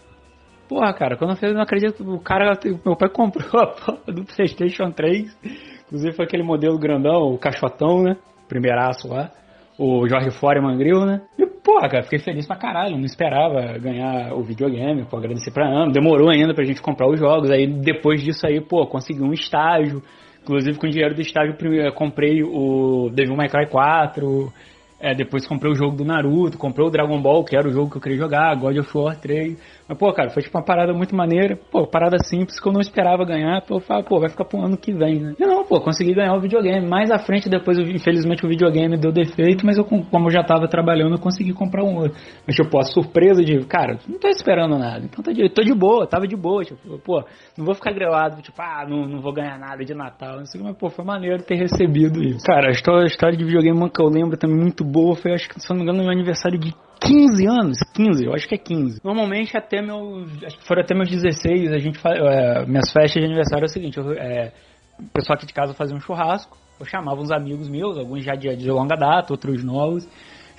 [0.68, 4.24] Porra, cara, quando eu fiz, não acredito, o cara, meu pai comprou a porra do
[4.24, 5.38] Playstation 3.
[5.86, 8.16] Inclusive foi aquele modelo grandão, o caixotão, né?
[8.48, 9.30] Primeiraço lá.
[9.78, 11.20] O Jorge Foreman Grill, né?
[11.38, 12.96] E, porra, cara, fiquei feliz pra caralho.
[12.96, 15.92] Não esperava ganhar o videogame, pô, agradecer pra Ana.
[15.92, 17.52] Demorou ainda pra gente comprar os jogos.
[17.52, 20.02] Aí depois disso aí, pô, consegui um estágio
[20.46, 21.56] Inclusive com o dinheiro do estágio
[21.92, 24.52] comprei o Devil May Cry 4,
[24.98, 27.90] é, depois comprei o jogo do Naruto, comprei o Dragon Ball, que era o jogo
[27.90, 29.76] que eu queria jogar, God of War 3.
[29.88, 31.56] Mas, pô, cara, foi tipo uma parada muito maneira.
[31.70, 33.62] Pô, parada simples que eu não esperava ganhar.
[33.62, 35.34] Pô, eu pô, vai ficar pro ano que vem, né?
[35.38, 36.88] E não, pô, consegui ganhar o videogame.
[36.88, 40.66] Mais à frente, depois, infelizmente, o videogame deu defeito, mas eu, como eu já tava
[40.66, 42.18] trabalhando, eu consegui comprar um outro.
[42.46, 45.04] Mas, tipo, a surpresa de, cara, não tô esperando nada.
[45.04, 46.64] Então tô de, tô de boa, tava de boa.
[46.64, 47.22] Tipo, pô,
[47.56, 50.38] não vou ficar grelado, tipo, ah, não, não vou ganhar nada de Natal.
[50.38, 52.44] Não sei, mas, pô, foi maneiro ter recebido isso.
[52.44, 55.48] Cara, a história, a história de videogame que eu lembro também muito boa foi, acho
[55.48, 58.54] que, se não me engano, no meu aniversário de 15 anos, 15, eu acho que
[58.54, 59.00] é 15.
[59.04, 63.20] Normalmente até meus, acho que foram até meus 16, a gente faz, é, minhas festas
[63.20, 64.52] de aniversário é o seguinte, eu, é,
[64.98, 68.34] o pessoal aqui de casa fazia um churrasco, eu chamava uns amigos meus, alguns já
[68.34, 70.06] de, de longa data, outros novos,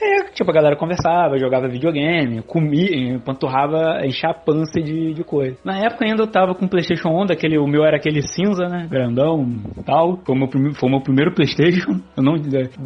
[0.01, 5.57] é, tipo, a galera conversava, jogava videogame, comia, empanturrava, enchia a pança de, de coisa.
[5.63, 8.67] Na época ainda eu tava com o Playstation 1, daquele, o meu era aquele cinza,
[8.67, 9.45] né, grandão
[9.86, 10.19] tal.
[10.25, 11.99] Foi o meu, foi o meu primeiro Playstation.
[12.15, 12.36] Eu não,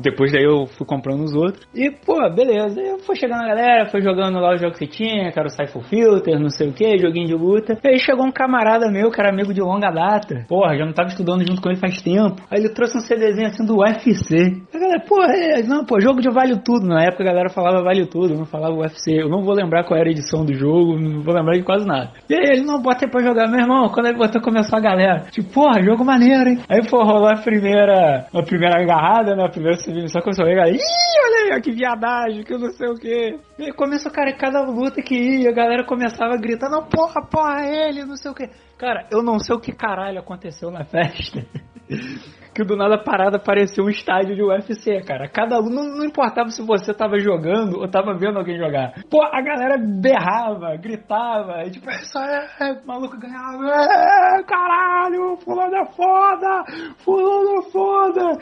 [0.02, 1.66] depois daí eu fui comprando os outros.
[1.74, 2.80] E, pô, beleza.
[2.80, 5.52] Eu fui chegando a galera, foi jogando lá os jogos que tinha, que era o
[5.52, 7.78] Cypher Filter, não sei o que, joguinho de luta.
[7.84, 10.46] E aí chegou um camarada meu, que era amigo de longa data.
[10.48, 12.42] Porra, já não tava estudando junto com ele faz tempo.
[12.50, 14.62] Aí ele trouxe um CDzinho assim do UFC.
[14.74, 17.01] A galera, pô, é, não, pô, jogo de vale tudo, né?
[17.02, 19.24] Na época a galera falava vale tudo, não falava UFC.
[19.24, 21.84] Eu não vou lembrar qual era a edição do jogo, não vou lembrar de quase
[21.84, 22.12] nada.
[22.30, 23.48] E aí ele, não, bota pra jogar.
[23.48, 25.22] Meu irmão, quando ele botou, começou a galera.
[25.32, 26.60] Tipo, porra, jogo maneiro, hein?
[26.70, 29.44] Aí, pô, rolou a primeira, a primeira agarrada, né?
[29.44, 32.94] A primeira submissão, começou a ver, ih, olha aí, que viadagem, que não sei o
[32.94, 33.40] que.
[33.58, 37.66] E começou, cara, cada luta que ia, a galera começava a gritar, não, porra, porra,
[37.66, 38.48] ele, não sei o que.
[38.78, 41.44] Cara, eu não sei o que caralho aconteceu na festa.
[42.54, 45.28] que do nada parada parecia um estádio de UFC, cara.
[45.30, 48.94] Cada um, não, importava se você tava jogando ou tava vendo alguém jogar.
[49.10, 55.76] Pô, a galera berrava, gritava, e tipo, isso é, é, maluco ganhava, é, caralho, fulano
[55.76, 56.64] é foda,
[56.98, 58.38] fulano é foda.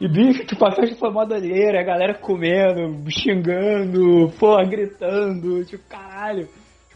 [0.00, 5.84] E bicho, tipo, a festa foi mó doideira, a galera comendo, xingando, pô, gritando, tipo,
[5.88, 6.48] caralho.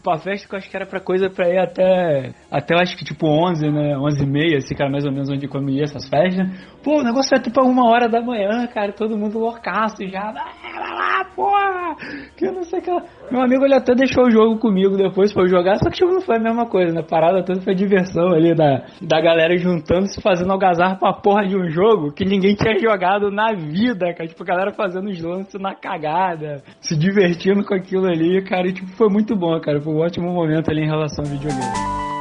[0.09, 2.31] Tipo, a festa que eu acho que era pra coisa pra ir até.
[2.49, 3.97] Até eu acho que tipo 11, né?
[3.97, 6.47] 11 e meia, assim, cara, mais ou menos onde quando ia essas festas.
[6.83, 10.31] Pô, o negócio era tipo uma hora da manhã, cara, todo mundo loucaço já.
[10.31, 11.95] Vai lá, porra!
[12.37, 12.89] Que não sei que.
[13.29, 16.11] Meu amigo ele até deixou o jogo comigo depois pra eu jogar, só que tipo,
[16.11, 17.01] não foi a mesma coisa, né?
[17.01, 21.69] Parada toda foi diversão ali da, da galera juntando-se, fazendo algazarra pra porra de um
[21.69, 24.27] jogo que ninguém tinha jogado na vida, cara.
[24.27, 28.67] Tipo, a galera fazendo os lances na cagada, se divertindo com aquilo ali, cara.
[28.67, 29.81] E tipo, foi muito bom, cara.
[29.81, 32.18] Foi um ótimo momento ali em relação ao videogame.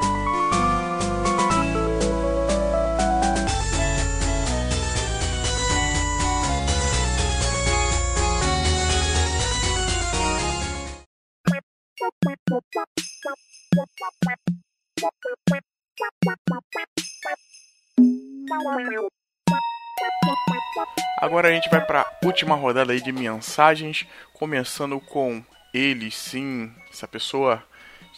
[21.20, 27.08] Agora a gente vai para última rodada aí de mensagens, começando com ele, sim, essa
[27.08, 27.62] pessoa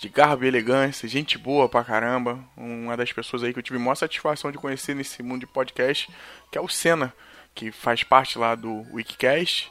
[0.00, 3.78] de garbo e elegância, gente boa pra caramba, uma das pessoas aí que eu tive
[3.78, 6.10] maior satisfação de conhecer nesse mundo de podcast,
[6.50, 7.14] que é o Senna,
[7.54, 9.70] que faz parte lá do Wikicast.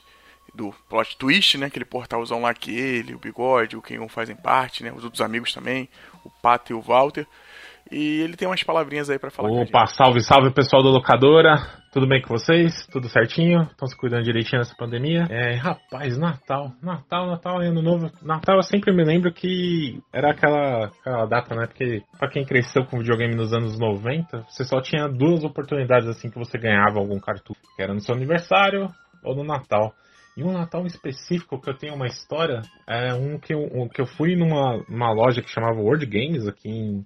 [0.54, 1.66] do plot twist, né?
[1.66, 4.92] Aquele portalzão lá que ele, o Bigode, o Kenyon fazem parte, né?
[4.92, 5.88] Os outros amigos também,
[6.24, 7.26] o Pato e o Walter.
[7.90, 9.50] E ele tem umas palavrinhas aí para falar.
[9.50, 11.56] Opa, salve, salve pessoal da locadora.
[11.92, 12.86] Tudo bem com vocês?
[12.86, 13.62] Tudo certinho?
[13.62, 15.26] Estão se cuidando direitinho nessa pandemia?
[15.28, 16.72] É, rapaz, Natal.
[16.80, 18.10] Natal, Natal, Ano Novo.
[18.22, 21.66] Natal eu sempre me lembro que era aquela, aquela data, né?
[21.66, 26.30] Porque pra quem cresceu com videogame nos anos 90, você só tinha duas oportunidades assim
[26.30, 27.60] que você ganhava algum cartucho.
[27.74, 28.88] Que era no seu aniversário
[29.24, 29.92] ou no Natal.
[30.36, 34.00] E um Natal específico que eu tenho uma história é um que eu, um, que
[34.00, 37.04] eu fui numa, numa loja que chamava World Games aqui em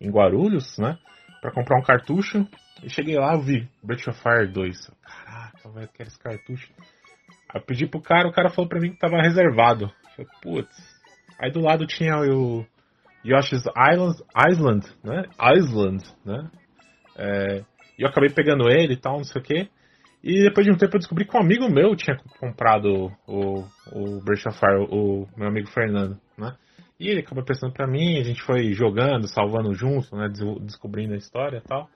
[0.00, 0.98] em Guarulhos, né?
[1.40, 2.46] Pra comprar um cartucho.
[2.82, 4.76] E cheguei lá, eu vi Breath of Fire 2.
[5.02, 6.72] Caraca, velho, quero esse cartucho.
[7.52, 9.84] Aí eu pedi pro cara, o cara falou pra mim que tava reservado.
[9.84, 11.00] Eu falei, putz.
[11.38, 12.64] Aí do lado tinha o
[13.24, 14.16] Yoshi's Island,
[14.50, 15.24] Island né?
[15.56, 16.50] Island, né?
[17.16, 17.64] É,
[17.98, 19.68] e eu acabei pegando ele e tal, não sei o que.
[20.22, 24.20] E depois de um tempo eu descobri que um amigo meu tinha comprado o, o
[24.22, 26.54] Breath of Fire, o meu amigo Fernando, né?
[27.00, 30.28] E ele acabou prestando pra mim, a gente foi jogando, salvando junto, né?
[30.60, 31.88] Descobrindo a história e tal.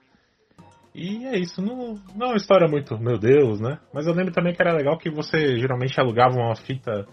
[0.95, 3.77] E é isso, não, não é uma história muito, meu Deus, né?
[3.93, 7.05] Mas eu lembro também que era legal que você geralmente alugava uma fita,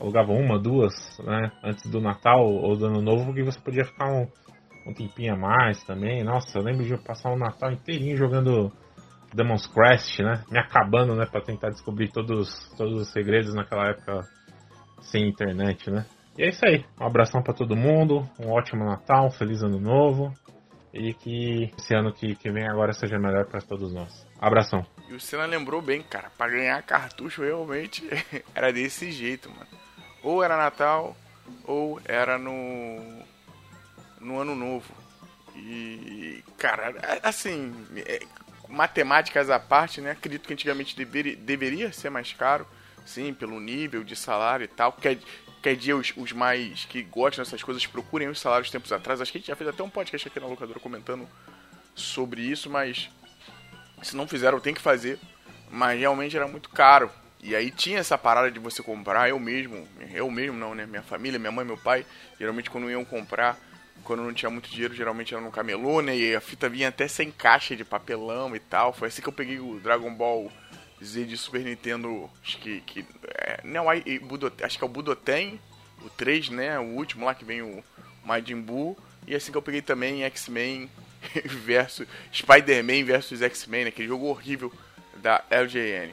[0.00, 1.52] alugava uma, duas, né?
[1.62, 4.26] Antes do Natal ou do Ano Novo, que você podia ficar um,
[4.88, 6.24] um tempinho a mais também.
[6.24, 8.72] Nossa, eu lembro de passar o Natal inteirinho jogando
[9.34, 10.44] Demon's Crest, né?
[10.50, 11.26] Me acabando, né?
[11.26, 14.20] Pra tentar descobrir todos, todos os segredos naquela época
[15.02, 16.06] sem internet, né?
[16.36, 16.84] E é isso aí.
[17.00, 20.32] Um abração para todo mundo, um ótimo Natal, um feliz ano novo.
[20.92, 24.26] E que esse ano que, que vem agora seja melhor para todos nós.
[24.40, 24.86] Abração.
[25.08, 26.30] E o Senna lembrou bem, cara.
[26.38, 28.08] Para ganhar cartucho realmente
[28.54, 29.66] era desse jeito, mano.
[30.22, 31.16] Ou era Natal,
[31.64, 33.22] ou era no.
[34.20, 34.94] no Ano Novo.
[35.56, 38.20] E, cara, assim, é,
[38.68, 40.12] matemáticas à parte, né?
[40.12, 42.66] Acredito que antigamente deveria, deveria ser mais caro,
[43.04, 44.92] sim, pelo nível de salário e tal.
[44.92, 45.18] Porque
[45.64, 49.20] qualquer dia os, os, mais que gostam dessas coisas procurem os salários tempos atrás.
[49.20, 51.26] Acho que a gente já fez até um podcast aqui na locadora comentando
[51.94, 53.08] sobre isso, mas
[54.02, 55.18] se não fizeram, tem que fazer.
[55.70, 57.10] Mas realmente era muito caro.
[57.42, 60.84] E aí tinha essa parada de você comprar, eu mesmo, eu mesmo não, né?
[60.84, 62.04] Minha família, minha mãe, meu pai,
[62.38, 63.58] geralmente quando iam comprar,
[64.02, 66.14] quando não tinha muito dinheiro, geralmente era no camelô, né?
[66.14, 68.92] E a fita vinha até sem caixa de papelão e tal.
[68.92, 70.52] Foi assim que eu peguei o Dragon Ball
[71.04, 72.80] Z de Super Nintendo, acho que.
[72.80, 74.02] que é, não, é
[74.62, 75.60] acho que é o Budoten,
[76.02, 76.78] o 3, né?
[76.78, 77.82] O último lá que vem o
[78.24, 78.96] Majin Buu.
[79.26, 80.90] E assim que eu peguei também X-Men
[81.44, 82.06] versus.
[82.32, 84.72] Spider-Man versus X-Men, aquele jogo horrível
[85.16, 86.12] da LJN.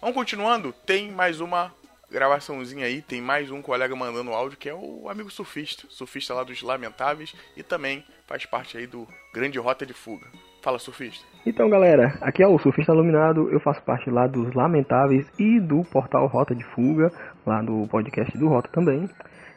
[0.00, 1.74] Vamos continuando, tem mais uma
[2.10, 6.42] gravaçãozinha aí, tem mais um colega mandando áudio que é o amigo surfista, surfista lá
[6.42, 10.26] dos Lamentáveis e também faz parte aí do Grande Rota de Fuga.
[10.62, 11.26] Fala, surfista.
[11.46, 13.48] Então, galera, aqui é o Surfista Iluminado.
[13.50, 17.10] Eu faço parte lá dos Lamentáveis e do portal Rota de Fuga,
[17.46, 19.08] lá do podcast do Rota também.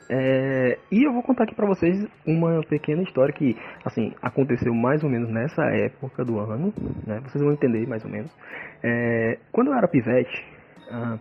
[0.10, 5.04] É, e eu vou contar aqui pra vocês uma pequena história que, assim, aconteceu mais
[5.04, 6.74] ou menos nessa época do ano,
[7.06, 7.20] né?
[7.24, 8.32] Vocês vão entender mais ou menos.
[8.82, 10.42] É, quando eu era pivete,
[10.90, 11.18] ah,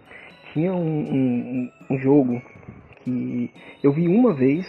[0.53, 2.41] tinha um, um, um jogo
[3.03, 3.51] que
[3.83, 4.65] eu vi uma vez,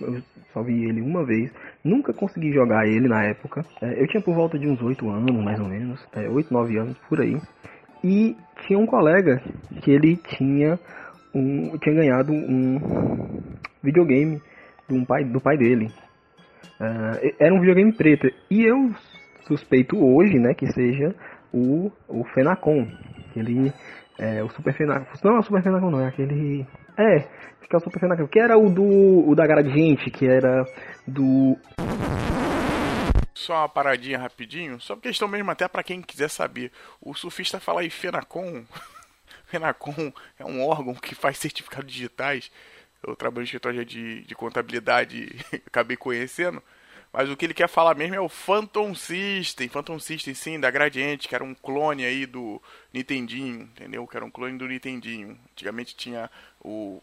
[0.00, 3.64] eu só vi ele uma vez, Nunca consegui jogar ele na época.
[3.80, 6.06] É, eu tinha por volta de uns 8 anos, mais ou menos.
[6.12, 7.40] É, 8, 9 anos, por aí.
[8.04, 8.36] E
[8.66, 9.42] tinha um colega
[9.82, 10.78] que ele tinha,
[11.34, 13.40] um, tinha ganhado um
[13.82, 14.42] videogame
[14.86, 15.90] do pai, do pai dele.
[16.78, 18.30] É, era um videogame preto.
[18.50, 18.90] E eu
[19.46, 21.14] suspeito hoje, né, que seja
[21.52, 22.86] o, o Fenacon.
[23.34, 23.72] Ele
[24.18, 25.06] é, o Super Fenacon.
[25.24, 26.66] Não é o Super Fenacon, não, é aquele.
[26.98, 27.20] É,
[27.70, 28.26] que é o Super Fenacon.
[28.26, 29.28] Que era o do.
[29.28, 30.64] O da Gradiente, que era
[31.06, 31.56] do.
[33.32, 36.72] Só uma paradinha rapidinho, só questão mesmo até para quem quiser saber.
[37.00, 38.64] O surfista fala aí Fenacon.
[39.46, 42.50] Fenacon é um órgão que faz certificados digitais.
[43.06, 45.28] Eu trabalho em escritório de, de contabilidade
[45.66, 46.62] acabei conhecendo.
[47.12, 49.68] Mas o que ele quer falar mesmo é o Phantom System.
[49.68, 54.06] Phantom System, sim, da Gradiente, que era um clone aí do Nintendinho, entendeu?
[54.06, 55.36] Que era um clone do Nintendinho.
[55.52, 57.02] Antigamente tinha o.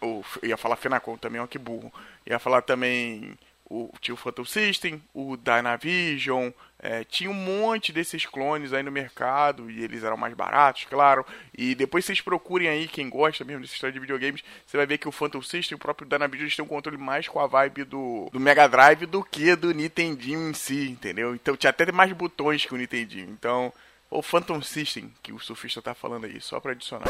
[0.00, 1.92] o ia falar Fenacon também, ó, que burro.
[2.26, 3.36] Ia falar também
[3.68, 8.92] o, tinha o Phantom System, o Dynavision, é, tinha um monte desses clones aí no
[8.92, 11.24] mercado e eles eram mais baratos, claro.
[11.56, 14.98] E depois vocês procurem aí, quem gosta mesmo dessa história de videogames, você vai ver
[14.98, 17.84] que o Phantom System e o próprio Dynavision têm um controle mais com a vibe
[17.84, 21.34] do, do Mega Drive do que do Nintendinho em si, entendeu?
[21.34, 23.30] Então tinha até mais botões que o Nintendinho.
[23.30, 23.72] Então,
[24.10, 27.06] o Phantom System que o surfista tá falando aí, só pra adicionar.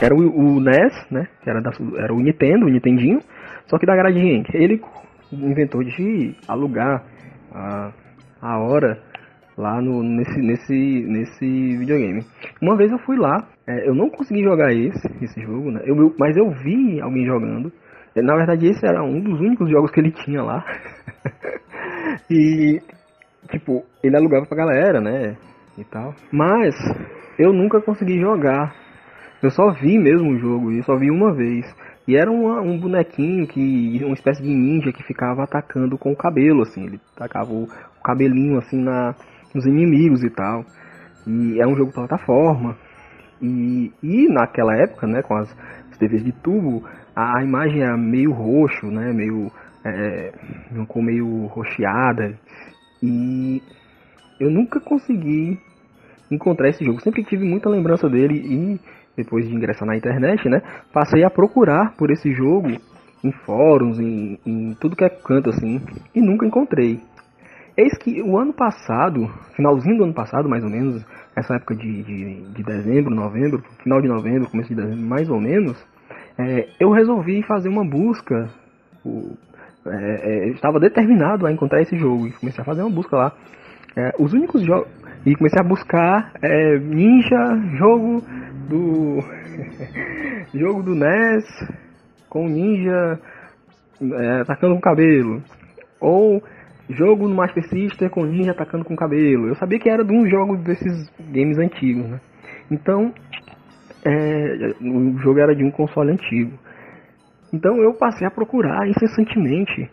[0.00, 1.28] Era o, o NES, né?
[1.44, 3.22] Era, da, era o Nintendo, o Nintendinho,
[3.68, 4.50] só que da Gradiente.
[4.56, 4.82] Ele
[5.32, 7.04] inventou de alugar
[7.52, 7.92] a,
[8.40, 9.00] a hora
[9.56, 12.24] lá no, nesse, nesse, nesse videogame.
[12.60, 15.82] Uma vez eu fui lá, é, eu não consegui jogar esse, esse jogo, né?
[15.84, 17.70] Eu, mas eu vi alguém jogando.
[18.14, 20.64] É, na verdade, esse era um dos únicos jogos que ele tinha lá.
[22.30, 22.80] e,
[23.50, 25.36] tipo, ele alugava pra galera, né?
[25.78, 26.14] E tal.
[26.32, 26.74] Mas
[27.38, 28.74] eu nunca consegui jogar.
[29.42, 31.64] Eu só vi mesmo o jogo, e só vi uma vez.
[32.08, 34.00] E era uma, um bonequinho que.
[34.04, 36.84] uma espécie de ninja que ficava atacando com o cabelo, assim.
[36.84, 39.14] Ele atacava o, o cabelinho assim na,
[39.54, 40.64] nos inimigos e tal.
[41.26, 42.76] E é um jogo plataforma.
[43.40, 45.50] E, e naquela época, né, com as,
[45.90, 46.84] as TVs de tubo,
[47.14, 49.50] a, a imagem era meio roxo, né, meio
[49.84, 50.32] é,
[50.96, 52.38] meio rocheada.
[53.02, 53.62] E
[54.38, 55.58] eu nunca consegui
[56.30, 57.00] encontrar esse jogo.
[57.00, 58.80] Sempre tive muita lembrança dele e
[59.22, 62.68] depois de ingressar na internet, né, passei a procurar por esse jogo
[63.22, 65.80] em fóruns, em, em tudo que é canto assim,
[66.14, 67.00] e nunca encontrei.
[67.76, 71.04] Eis que o ano passado, finalzinho do ano passado, mais ou menos,
[71.36, 75.40] essa época de, de, de dezembro, novembro, final de novembro, começo de dezembro, mais ou
[75.40, 75.76] menos,
[76.38, 78.48] é, eu resolvi fazer uma busca.
[79.04, 79.36] O,
[79.86, 83.32] é, é, estava determinado a encontrar esse jogo e comecei a fazer uma busca lá.
[83.96, 84.88] É, os únicos jogos.
[85.24, 88.22] E comecei a buscar é, Ninja, jogo
[88.68, 89.18] do.
[90.58, 91.44] jogo do NES
[92.28, 93.20] com Ninja
[94.00, 95.42] é, atacando com cabelo.
[96.00, 96.42] Ou
[96.88, 99.48] jogo no Master System com ninja atacando com cabelo.
[99.48, 102.20] Eu sabia que era de um jogo desses games antigos, né?
[102.70, 103.12] Então,
[104.04, 106.58] é, o jogo era de um console antigo.
[107.52, 109.90] Então eu passei a procurar incessantemente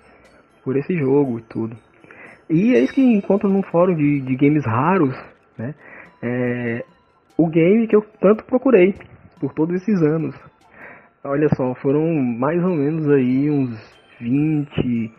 [0.63, 1.76] por esse jogo e tudo.
[2.50, 5.16] E é isso que encontro num fórum de, de games raros,
[5.58, 5.76] né?
[6.22, 6.86] É,
[7.38, 8.96] o game que eu tanto procurei
[9.40, 10.36] por todos esses anos.
[11.24, 13.78] Olha só, foram mais ou menos aí uns
[14.20, 15.12] 20,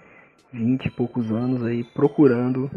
[0.52, 2.70] 20 e poucos anos aí procurando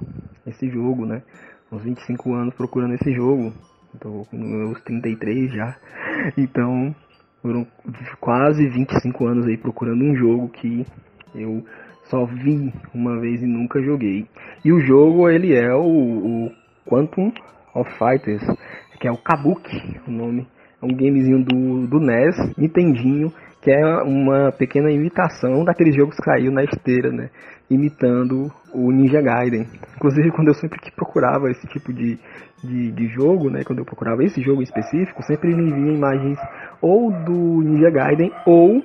[0.46, 1.24] esse jogo, né?
[1.72, 3.54] Uns 25 anos procurando esse jogo.
[4.00, 5.78] Tô com meus 33 já.
[6.38, 6.94] Então,
[7.42, 7.66] foram
[8.20, 10.86] quase 25 anos aí procurando um jogo que
[11.34, 11.64] eu
[12.12, 14.28] só vi uma vez e nunca joguei.
[14.63, 16.52] E o jogo, ele é o, o
[16.86, 17.32] Quantum
[17.74, 18.43] of Fighters,
[19.00, 20.45] que é o Kabuki, o nome.
[20.82, 26.24] É um gamezinho do, do NES, Nintendinho, que é uma pequena imitação daquele jogo que
[26.24, 27.30] saiu na esteira, né?
[27.69, 29.65] Imitando o Ninja Gaiden.
[29.95, 32.19] Inclusive, quando eu sempre que procurava esse tipo de,
[32.63, 33.63] de, de, jogo, né?
[33.63, 36.38] Quando eu procurava esse jogo específico, sempre me vinha imagens
[36.82, 38.84] ou do Ninja Gaiden ou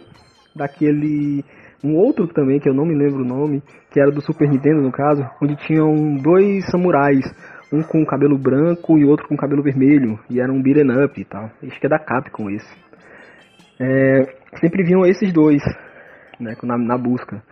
[0.54, 1.42] daquele
[1.84, 4.80] um outro também que eu não me lembro o nome, que era do Super Nintendo
[4.80, 7.24] no caso, onde tinham dois samurais,
[7.72, 11.24] um com cabelo branco e outro com cabelo vermelho, e era um beat'em up e
[11.24, 11.50] tal.
[11.62, 12.86] Acho que é da Capcom esse.
[13.78, 14.22] É,
[14.60, 15.62] sempre vinham esses dois
[16.40, 17.42] né, na, na, busca.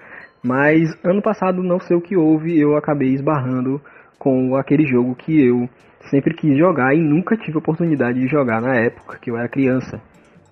[0.43, 3.81] Mas ano passado, não sei o que houve, eu acabei esbarrando
[4.19, 5.69] com aquele jogo que eu
[6.11, 10.01] sempre quis jogar e nunca tive oportunidade de jogar na época que eu era criança,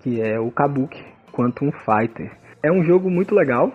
[0.03, 2.42] que é o Kabuki Quantum Fighter.
[2.63, 3.73] É um jogo muito legal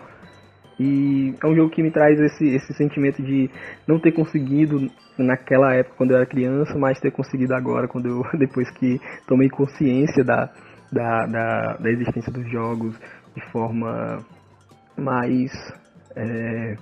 [0.78, 3.50] e é um jogo que me traz esse, esse sentimento de
[3.86, 8.22] não ter conseguido naquela época quando eu era criança, mas ter conseguido agora quando eu
[8.38, 10.50] depois que tomei consciência da
[10.92, 12.98] da, da, da existência dos jogos
[13.34, 14.18] de forma
[14.96, 15.52] mais.
[16.16, 16.74] É,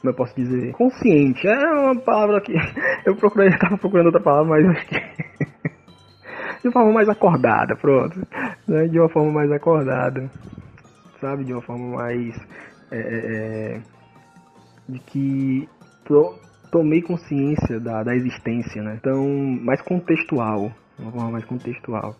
[0.00, 0.72] como eu posso dizer?
[0.72, 1.46] Consciente.
[1.46, 2.54] É uma palavra que.
[3.04, 4.96] Eu procurei, estava procurando outra palavra, mas acho que.
[6.62, 8.18] de uma forma mais acordada, pronto.
[8.66, 8.88] Né?
[8.88, 10.28] De uma forma mais acordada.
[11.20, 11.44] Sabe?
[11.44, 12.36] De uma forma mais.
[12.90, 13.80] É, é, é
[14.88, 15.68] de que
[16.70, 18.96] tomei consciência da, da existência, né?
[19.00, 19.26] Então,
[19.62, 20.70] mais contextual.
[20.98, 22.16] Uma forma mais contextual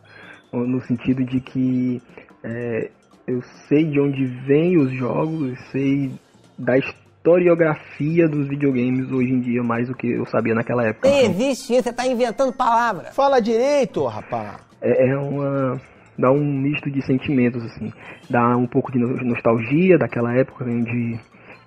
[0.52, 2.00] no sentido de que
[2.42, 2.90] é,
[3.26, 6.12] eu sei de onde vêm os jogos, sei
[6.58, 11.08] da historiografia dos videogames hoje em dia mais do que eu sabia naquela época.
[11.08, 13.14] Existe isso, você está inventando palavras.
[13.14, 14.60] Fala direito, rapaz.
[14.80, 15.80] É, é uma
[16.18, 17.92] dá um misto de sentimentos assim,
[18.30, 21.18] dá um pouco de nostalgia daquela época onde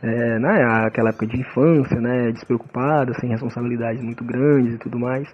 [0.01, 5.27] é, né, aquela época de infância, né, despreocupada, sem responsabilidades muito grandes e tudo mais,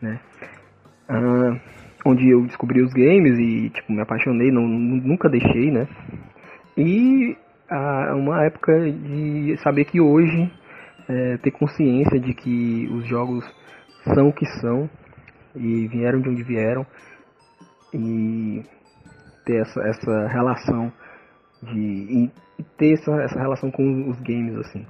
[0.00, 0.20] né.
[1.08, 1.60] Ah,
[2.04, 5.88] onde eu descobri os games e tipo me apaixonei, não, nunca deixei, né?
[6.76, 7.36] E
[7.68, 10.50] a, uma época de saber que hoje
[11.08, 13.44] é, ter consciência de que os jogos
[14.14, 14.88] são o que são
[15.54, 16.86] e vieram de onde vieram
[17.94, 18.62] e
[19.44, 20.92] ter essa, essa relação
[21.62, 21.80] de
[22.58, 24.86] e ter essa, essa relação com os games assim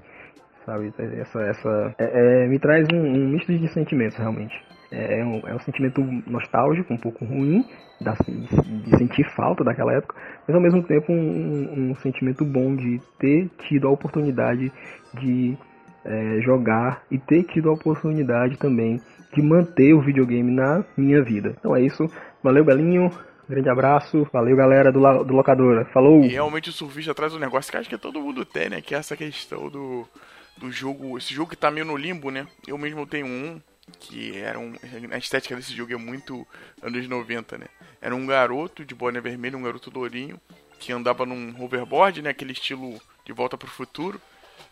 [0.64, 0.92] sabe?
[1.20, 4.55] Essa essa é, é, me traz um, um misto de sentimentos realmente.
[4.90, 7.64] É, é um, é um sentimento nostálgico, um pouco ruim,
[8.00, 10.14] de sentir falta daquela época,
[10.46, 14.72] mas ao mesmo tempo um, um sentimento bom de ter tido a oportunidade
[15.14, 15.57] de
[16.05, 19.00] é, jogar e ter tido a oportunidade também
[19.35, 21.55] de manter o videogame na minha vida.
[21.59, 22.09] Então é isso.
[22.43, 23.11] Valeu, Belinho.
[23.49, 24.26] Grande abraço.
[24.32, 25.85] Valeu, galera do, do Locadora.
[25.87, 26.24] Falou!
[26.24, 28.80] E realmente o surfista traz um negócio que acho que todo mundo tem, né?
[28.80, 30.09] Que é essa questão do,
[30.57, 31.18] do jogo.
[31.18, 32.47] Esse jogo que tá meio no limbo, né?
[32.66, 33.61] Eu mesmo tenho um.
[34.01, 34.72] Que era um.
[35.11, 36.47] A estética desse jogo é muito
[36.82, 37.66] anos 90, né?
[38.01, 40.41] Era um garoto de boné vermelho, um garoto lourinho,
[40.78, 42.30] que andava num hoverboard, né?
[42.30, 44.18] Aquele estilo de volta pro futuro.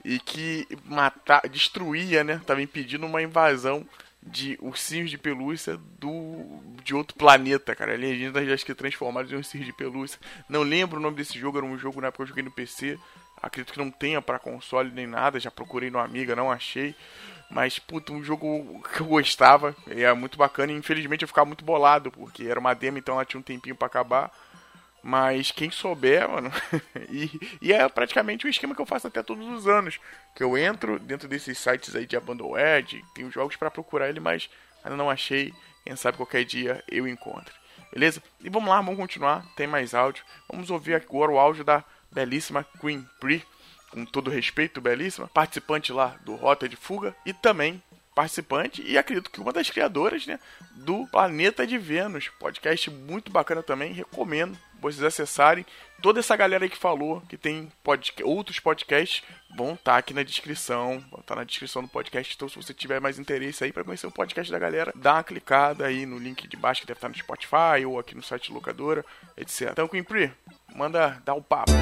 [0.02, 2.40] E que mata, destruía, né?
[2.46, 3.86] Tava impedindo uma invasão
[4.22, 7.96] de ursinhos de pelúcia do de outro planeta, cara.
[7.96, 10.18] Legendas acho que transformados em ursinhos de pelúcia.
[10.48, 12.50] Não lembro o nome desse jogo, era um jogo na época que eu joguei no
[12.50, 12.98] PC.
[13.40, 16.94] Acredito que não tenha para console nem nada, já procurei no Amiga, não achei.
[17.50, 20.72] Mas, puta, um jogo que eu gostava, é muito bacana.
[20.72, 23.74] E infelizmente eu ficava muito bolado, porque era uma demo, então ela tinha um tempinho
[23.74, 24.32] para acabar.
[25.02, 26.50] Mas quem souber, mano.
[27.10, 27.30] e,
[27.60, 29.98] e, é praticamente o esquema que eu faço até todos os anos.
[30.34, 34.48] Que eu entro dentro desses sites aí de Abandoned, tenho jogos para procurar ele, mas
[34.84, 35.52] ainda não achei.
[35.84, 37.52] Quem sabe qualquer dia eu encontre.
[37.92, 38.22] Beleza?
[38.40, 39.44] E vamos lá, vamos continuar.
[39.56, 40.24] Tem mais áudio.
[40.48, 43.44] Vamos ouvir agora o áudio da belíssima Queen Pri.
[43.90, 45.26] Com todo respeito, belíssima.
[45.28, 47.14] Participante lá do Rota de Fuga.
[47.26, 47.82] E também
[48.14, 50.38] participante e acredito que uma das criadoras né,
[50.76, 52.28] do Planeta de Vênus.
[52.38, 54.56] Podcast muito bacana também, recomendo
[54.90, 55.64] vocês acessarem.
[56.00, 57.70] Toda essa galera aí que falou, que tem
[58.24, 59.22] outros podcasts,
[59.56, 60.98] vão estar tá aqui na descrição.
[61.10, 62.34] Vão estar tá na descrição do podcast.
[62.34, 65.24] Então, se você tiver mais interesse aí para conhecer o podcast da galera, dá uma
[65.24, 68.52] clicada aí no link de baixo que deve estar no Spotify ou aqui no site
[68.52, 69.04] locadora,
[69.36, 69.70] etc.
[69.70, 70.32] Então, Queen Pri,
[70.74, 71.72] manda dar o um papo.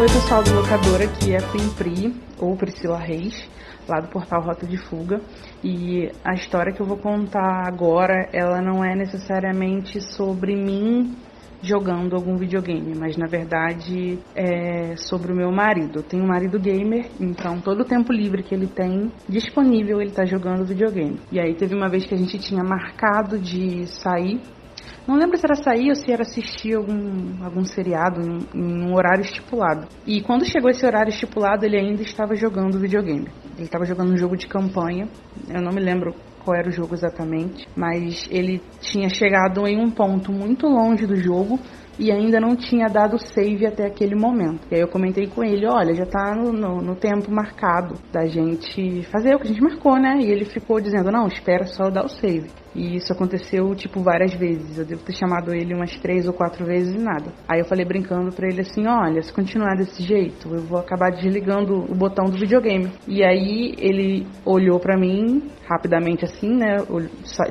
[0.00, 3.50] Oi, pessoal do locador, aqui é a Queen Pri, ou Priscila Reis,
[3.88, 5.20] lá do portal Rota de Fuga.
[5.64, 11.16] E a história que eu vou contar agora, ela não é necessariamente sobre mim
[11.60, 15.98] jogando algum videogame, mas na verdade é sobre o meu marido.
[15.98, 20.12] Eu tenho um marido gamer, então todo o tempo livre que ele tem disponível ele
[20.12, 21.18] tá jogando videogame.
[21.32, 24.40] E aí teve uma vez que a gente tinha marcado de sair
[25.06, 28.94] não lembro se era sair ou se era assistir algum, algum seriado em, em um
[28.94, 29.88] horário estipulado.
[30.06, 33.28] E quando chegou esse horário estipulado, ele ainda estava jogando videogame.
[33.56, 35.08] Ele estava jogando um jogo de campanha.
[35.48, 36.14] Eu não me lembro
[36.44, 41.16] qual era o jogo exatamente, mas ele tinha chegado em um ponto muito longe do
[41.16, 41.58] jogo
[41.98, 44.66] e ainda não tinha dado save até aquele momento.
[44.70, 48.24] E aí eu comentei com ele, olha, já tá no, no, no, tempo marcado da
[48.24, 50.18] gente fazer o que a gente marcou, né?
[50.20, 52.50] E ele ficou dizendo, não, espera só dar o save.
[52.74, 54.78] E isso aconteceu, tipo, várias vezes.
[54.78, 57.32] Eu devo ter chamado ele umas três ou quatro vezes e nada.
[57.48, 61.10] Aí eu falei brincando pra ele assim: olha, se continuar desse jeito, eu vou acabar
[61.10, 62.90] desligando o botão do videogame.
[63.06, 66.76] E aí ele olhou pra mim rapidamente assim, né?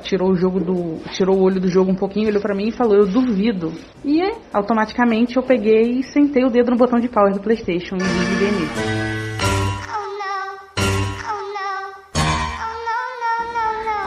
[0.01, 0.97] Tirou o jogo do.
[1.11, 3.71] Tirou o olho do jogo um pouquinho, olhou pra mim e falou: eu duvido.
[4.05, 4.21] E
[4.53, 8.51] automaticamente eu peguei e sentei o dedo no botão de power do PlayStation e desliguei
[8.51, 9.26] nele.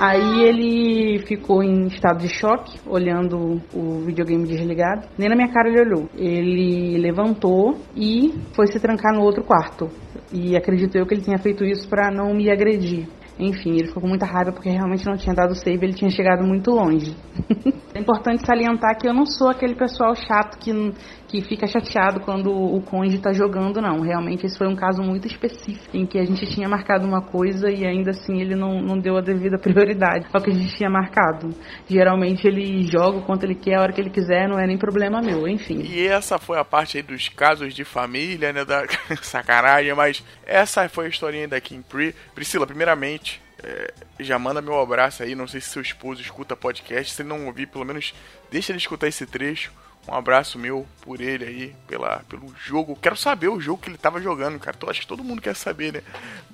[0.01, 5.07] Aí ele ficou em estado de choque, olhando o videogame desligado.
[5.18, 6.09] Nem na minha cara ele olhou.
[6.16, 9.90] Ele levantou e foi se trancar no outro quarto.
[10.32, 13.07] E acredito eu que ele tenha feito isso para não me agredir.
[13.38, 16.46] Enfim, ele ficou com muita raiva porque realmente não tinha dado save, ele tinha chegado
[16.46, 17.16] muito longe.
[17.94, 20.72] é importante salientar que eu não sou aquele pessoal chato que
[21.31, 24.01] que fica chateado quando o cônjuge está jogando, não.
[24.01, 27.70] Realmente esse foi um caso muito específico em que a gente tinha marcado uma coisa
[27.70, 30.91] e ainda assim ele não, não deu a devida prioridade ao que a gente tinha
[30.91, 31.51] marcado.
[31.89, 34.76] Geralmente ele joga o quanto ele quer, a hora que ele quiser, não é nem
[34.76, 35.83] problema meu, enfim.
[35.83, 38.85] E essa foi a parte aí dos casos de família, né, da
[39.22, 42.12] sacanagem, mas essa foi a historinha da Kim Pri.
[42.35, 45.37] Priscila, primeiramente, é, já manda meu abraço aí.
[45.37, 47.12] Não sei se seu esposo escuta podcast.
[47.12, 48.14] Se ele não ouvir, pelo menos
[48.51, 49.72] deixa ele escutar esse trecho.
[50.09, 52.96] Um abraço meu por ele aí, pela, pelo jogo.
[52.96, 54.76] Quero saber o jogo que ele tava jogando, cara.
[54.88, 56.03] Acho que todo mundo quer saber, né?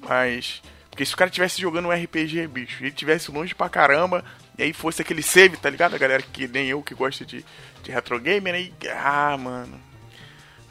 [0.01, 0.63] Mas.
[0.91, 4.25] Porque se o cara tivesse jogando um RPG, bicho, ele tivesse longe pra caramba,
[4.57, 5.95] e aí fosse aquele save, tá ligado?
[5.95, 7.45] A galera que nem eu que gosta de,
[7.83, 8.61] de retro game, né?
[8.63, 9.79] E, ah, mano.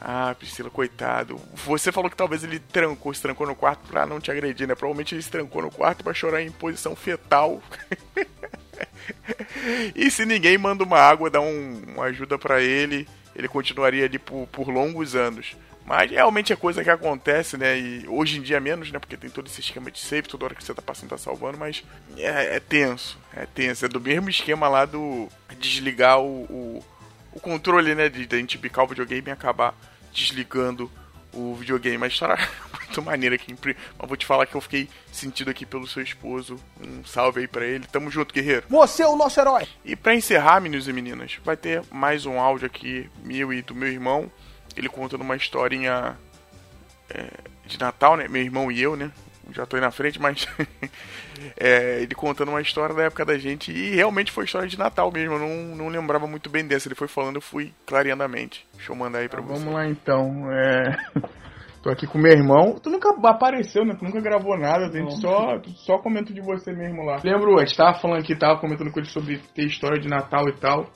[0.00, 1.40] Ah, Priscila, coitado.
[1.54, 4.74] Você falou que talvez ele trancou, se trancou no quarto pra não te agredir, né?
[4.74, 7.62] Provavelmente ele se trancou no quarto pra chorar em posição fetal.
[9.94, 14.18] e se ninguém manda uma água, dá um, uma ajuda para ele, ele continuaria ali
[14.18, 15.56] por, por longos anos.
[15.86, 17.78] Mas realmente é coisa que acontece, né?
[17.78, 18.98] E hoje em dia menos, né?
[18.98, 21.56] Porque tem todo esse esquema de save, toda hora que você tá passando tá salvando,
[21.56, 21.84] mas
[22.16, 23.16] é, é tenso.
[23.32, 23.84] É tenso.
[23.84, 25.28] É do mesmo esquema lá do
[25.60, 26.84] desligar o, o,
[27.32, 28.08] o controle, né?
[28.08, 29.76] De, de a gente picar o videogame e acabar
[30.12, 30.90] desligando
[31.36, 32.06] o videogame.
[32.06, 32.48] História é
[32.80, 33.54] muito maneira aqui.
[33.98, 36.58] Mas vou te falar que eu fiquei sentido aqui pelo seu esposo.
[36.80, 37.86] Um salve aí pra ele.
[37.86, 38.64] Tamo junto, guerreiro.
[38.68, 39.68] Você é o nosso herói.
[39.84, 43.74] E pra encerrar, meninos e meninas, vai ter mais um áudio aqui, meu e do
[43.74, 44.30] meu irmão.
[44.76, 46.16] Ele contando uma historinha
[47.10, 47.28] é,
[47.66, 48.28] de Natal, né?
[48.28, 49.10] Meu irmão e eu, né?
[49.52, 50.46] Já tô aí na frente, mas.
[51.56, 53.70] é, ele contando uma história da época da gente.
[53.70, 55.34] E realmente foi história de Natal mesmo.
[55.34, 56.88] Eu não, não lembrava muito bem dessa.
[56.88, 58.66] Ele foi falando, eu fui clareando a mente.
[58.74, 59.64] Deixa eu mandar aí pra Tá, você.
[59.64, 60.50] Vamos lá então.
[60.50, 60.96] É...
[61.82, 62.80] Tô aqui com meu irmão.
[62.82, 63.94] Tu nunca apareceu, né?
[63.96, 64.86] Tu nunca gravou nada.
[64.86, 67.20] A gente só, só comenta de você mesmo lá.
[67.22, 70.48] Lembro, a gente tava falando aqui, tava comentando com ele sobre ter história de Natal
[70.48, 70.90] e tal.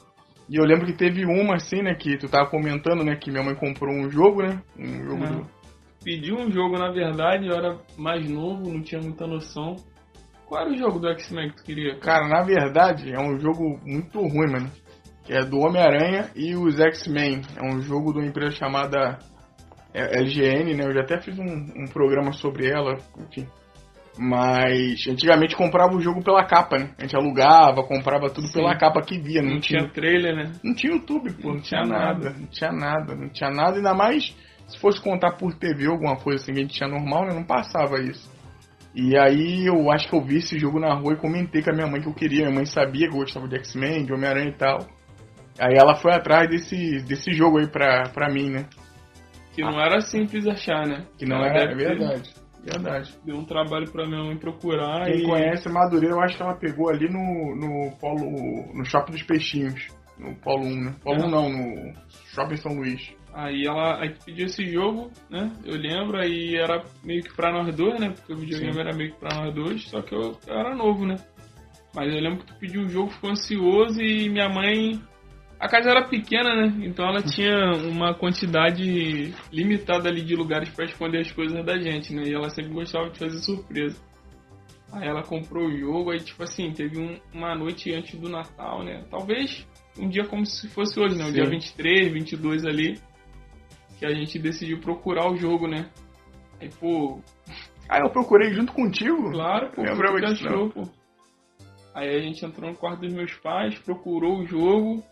[0.48, 1.94] E eu lembro que teve uma assim, né?
[1.94, 3.14] Que tu tava comentando, né?
[3.14, 4.60] Que minha mãe comprou um jogo, né?
[4.76, 5.36] Um jogo Não.
[5.42, 5.59] do.
[6.02, 9.76] Pedi um jogo, na verdade, eu era mais novo, não tinha muita noção.
[10.46, 11.98] Qual era o jogo do X-Men que tu queria?
[12.00, 14.70] Cara, na verdade, é um jogo muito ruim, mano.
[15.24, 17.42] Que é do Homem-Aranha e os X-Men.
[17.56, 19.18] É um jogo de uma empresa chamada
[19.94, 20.86] é, LGN, né?
[20.86, 23.46] Eu já até fiz um, um programa sobre ela, enfim.
[24.18, 26.90] Mas antigamente comprava o jogo pela capa, né?
[26.98, 28.54] A gente alugava, comprava tudo Sim.
[28.54, 29.92] pela capa que via, não, Não tinha tinha.
[29.92, 30.52] trailer, né?
[30.64, 32.38] Não tinha YouTube, pô, não, Não tinha tinha nada, nada.
[32.38, 34.36] não tinha nada, não tinha nada, ainda mais
[34.70, 37.34] se fosse contar por TV alguma coisa assim que a gente tinha normal, né?
[37.34, 38.30] Não passava isso.
[38.94, 41.74] E aí eu acho que eu vi esse jogo na rua e comentei com a
[41.74, 42.42] minha mãe que eu queria.
[42.46, 44.78] Minha mãe sabia que eu gostava de X-Men, de Homem-Aranha e tal.
[45.60, 48.66] Aí ela foi atrás desse, desse jogo aí pra, pra mim, né?
[49.52, 51.04] Que não era simples achar, né?
[51.18, 52.34] Que não Ela era, é deve ter- verdade.
[52.62, 53.14] Verdade.
[53.24, 55.26] Deu um trabalho pra minha mãe procurar Quem e...
[55.26, 58.72] conhece Madureira, eu acho que ela pegou ali no, no Polo.
[58.74, 59.86] no Shopping dos Peixinhos.
[60.18, 60.94] No Polo 1, né?
[61.02, 61.26] Polo É.
[61.26, 61.92] 1 não, no
[62.34, 63.00] Shopping São Luís.
[63.32, 65.52] Aí ela aí tu pediu esse jogo, né?
[65.64, 68.10] Eu lembro, aí era meio que pra nós dois, né?
[68.10, 68.80] Porque o videogame Sim.
[68.80, 71.16] era meio que pra nós dois, só que eu, eu era novo, né?
[71.94, 75.00] Mas eu lembro que tu pediu o jogo, ficou ansioso e minha mãe.
[75.58, 76.86] A casa era pequena, né?
[76.86, 82.14] Então ela tinha uma quantidade limitada ali de lugares pra esconder as coisas da gente,
[82.14, 82.22] né?
[82.26, 84.00] E ela sempre gostava de fazer surpresa.
[84.92, 88.82] Aí ela comprou o jogo, aí tipo assim, teve um- uma noite antes do Natal,
[88.82, 89.04] né?
[89.08, 89.64] Talvez
[89.98, 91.24] um dia como se fosse hoje, né?
[91.24, 91.32] O Sim.
[91.34, 92.98] dia 23, 22 ali,
[94.00, 95.90] que a gente decidiu procurar o jogo, né?
[96.58, 97.20] Aí, pô,
[97.88, 99.30] Ah, eu procurei junto contigo?
[99.30, 100.82] claro, pô, Lembrava tu que disso, achou, pô.
[101.94, 105.04] Aí a gente entrou no quarto dos meus pais, procurou o jogo,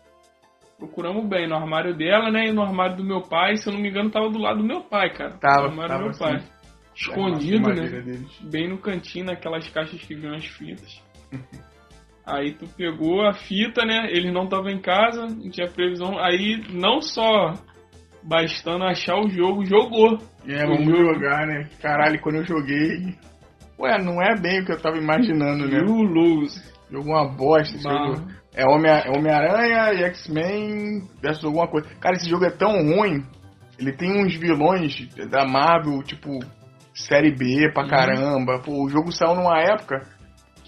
[0.77, 2.47] procuramos bem no armário dela, né?
[2.47, 4.65] E no armário do meu pai, se eu não me engano, tava do lado do
[4.65, 5.37] meu pai, cara.
[5.37, 6.43] Tava, no armário tava do meu pai.
[6.95, 8.01] Escondido, A né?
[8.01, 8.39] deles.
[8.41, 11.01] Bem no cantinho, naquelas caixas que vinham as fitas.
[12.25, 14.07] Aí tu pegou a fita, né?
[14.11, 16.17] Ele não tava em casa, não tinha previsão.
[16.19, 17.53] Aí não só
[18.23, 20.17] bastando achar o jogo, jogou.
[20.47, 21.13] É, vamos jogo.
[21.13, 21.67] jogar, né?
[21.81, 23.15] Caralho, quando eu joguei.
[23.79, 25.77] Ué, não é bem o que eu tava imaginando, né?
[25.79, 26.61] You lose.
[26.91, 28.27] Jogo uma bosta esse jogo.
[28.55, 31.87] É é Homem-Aranha e X-Men versus alguma coisa.
[32.01, 33.23] Cara, esse jogo é tão ruim.
[33.77, 36.39] Ele tem uns vilões da Marvel, tipo,
[36.93, 37.89] série B pra Uhum.
[37.89, 38.59] caramba.
[38.59, 40.01] Pô, o jogo saiu numa época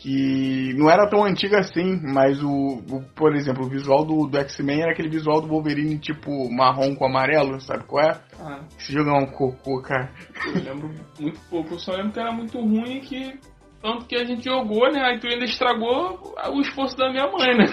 [0.01, 4.37] que não era tão antiga assim, mas o, o- por exemplo, o visual do, do
[4.39, 8.19] X-Men era aquele visual do Wolverine, tipo, marrom com amarelo, sabe qual é?
[8.39, 10.09] Ah, Esse jogo é um cocô, cara.
[10.47, 10.89] eu lembro
[11.19, 11.75] muito pouco.
[11.75, 13.39] Eu só lembro que era muito ruim e que.
[13.79, 15.01] Tanto que a gente jogou, né?
[15.03, 17.65] Aí tu ainda estragou o esforço da minha mãe, né?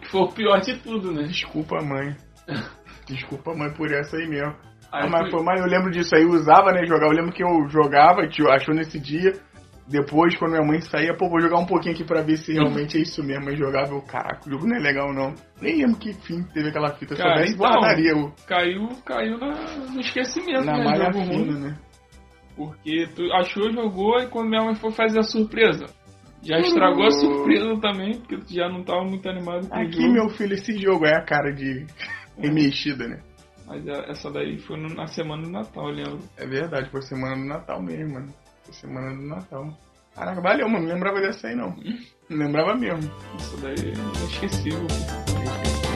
[0.00, 1.24] que foi o pior de tudo, né?
[1.24, 2.16] Desculpa, mãe.
[3.06, 4.54] Desculpa, mãe, por essa aí mesmo.
[4.92, 7.12] Aí Ah, mas, foi- mas eu lembro disso aí, eu usava, né, jogava.
[7.12, 9.32] Eu lembro que eu jogava, tio, achou nesse dia.
[9.88, 12.96] Depois, quando minha mãe saía, pô, vou jogar um pouquinho aqui pra ver se realmente
[12.96, 13.48] é isso mesmo.
[13.50, 15.34] Aí jogava, eu, caraca, o jogo não é legal não.
[15.60, 17.16] Nem lembro que fim teve aquela fita.
[17.16, 20.84] Cara, soubesse, então, guardaria o, Caiu, caiu na- no esquecimento, na né?
[20.84, 21.26] malha ruim.
[21.26, 21.78] fina, né?
[22.56, 25.86] Porque tu achou, jogou e quando minha mãe foi fazer a surpresa.
[26.42, 29.92] Já estragou a surpresa também, porque tu já não tava muito animado com o Aqui,
[30.02, 30.12] jogo.
[30.12, 31.86] meu filho, esse jogo é a cara de
[32.38, 33.20] remexida, né?
[33.66, 36.18] Mas a- essa daí foi na semana do Natal, lembro.
[36.36, 38.28] É verdade, foi semana do Natal mesmo, mano.
[38.72, 39.72] Semana do Natal.
[40.14, 40.86] Caraca, valeu, mano.
[40.86, 41.74] Não lembrava dessa aí, não.
[42.28, 43.10] Não lembrava mesmo.
[43.38, 44.86] Isso daí é inesquecível.
[45.88, 45.91] É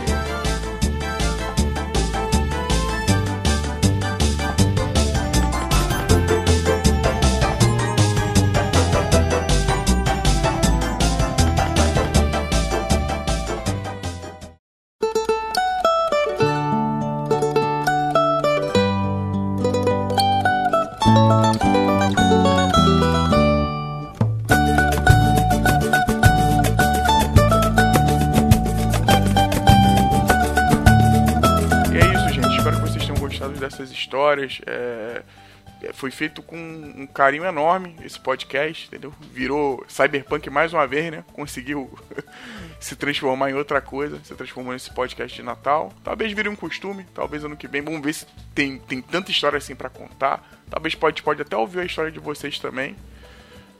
[34.44, 34.60] histórias.
[34.66, 35.22] É,
[35.82, 39.12] é, foi feito com um carinho enorme esse podcast, entendeu?
[39.32, 41.24] Virou Cyberpunk mais uma vez, né?
[41.32, 41.98] Conseguiu
[42.80, 45.92] se transformar em outra coisa, se transformou nesse podcast de Natal.
[46.02, 47.82] Talvez vire um costume, talvez ano que vem.
[47.82, 50.48] Vamos ver se tem, tem tanta história assim para contar.
[50.70, 52.96] Talvez pode, pode até ouvir a história de vocês também.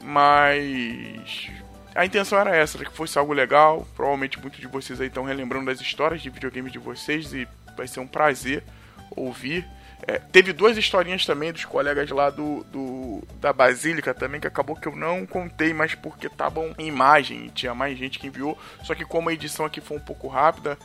[0.02, 1.50] Mas
[1.94, 3.88] a intenção era essa, que fosse algo legal.
[3.96, 7.88] Provavelmente muitos de vocês aí estão relembrando das histórias de videogames de vocês e vai
[7.88, 8.62] ser um prazer
[9.10, 9.66] ouvir.
[10.02, 14.76] É, teve duas historinhas também dos colegas lá do, do, da Basílica também, que acabou
[14.76, 18.58] que eu não contei, mas porque estavam em imagem tinha mais gente que enviou.
[18.84, 20.78] Só que como a edição aqui foi um pouco rápida,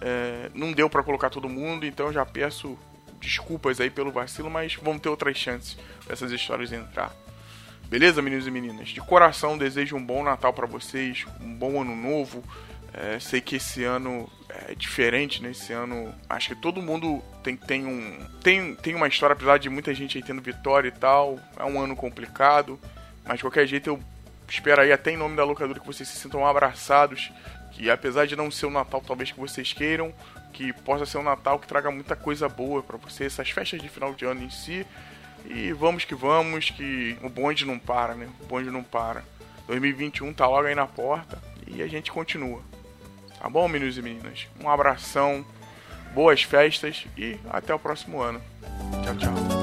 [0.00, 2.78] é, não deu para colocar todo mundo, então já peço
[3.20, 7.12] desculpas aí pelo vacilo, mas vamos ter outras chances dessas histórias entrar.
[7.88, 8.88] Beleza, meninos e meninas?
[8.88, 12.42] De coração desejo um bom Natal para vocês, um bom ano novo.
[12.94, 15.50] É, sei que esse ano é diferente, né?
[15.50, 19.70] Esse ano acho que todo mundo tem, tem, um, tem, tem uma história, apesar de
[19.70, 21.38] muita gente aí tendo vitória e tal.
[21.58, 22.78] É um ano complicado,
[23.24, 24.00] mas de qualquer jeito eu
[24.48, 27.32] espero aí, até em nome da locadora, que vocês se sintam abraçados.
[27.72, 30.12] Que apesar de não ser o Natal talvez que vocês queiram,
[30.52, 33.88] que possa ser um Natal que traga muita coisa boa para vocês, essas festas de
[33.88, 34.86] final de ano em si.
[35.46, 38.28] E vamos que vamos, que o bonde não para, né?
[38.42, 39.24] O bonde não para.
[39.66, 42.62] 2021 tá logo aí na porta e a gente continua.
[43.42, 44.46] Tá bom, meninos e meninas?
[44.62, 45.44] Um abração,
[46.14, 48.40] boas festas e até o próximo ano.
[49.02, 49.61] Tchau, tchau.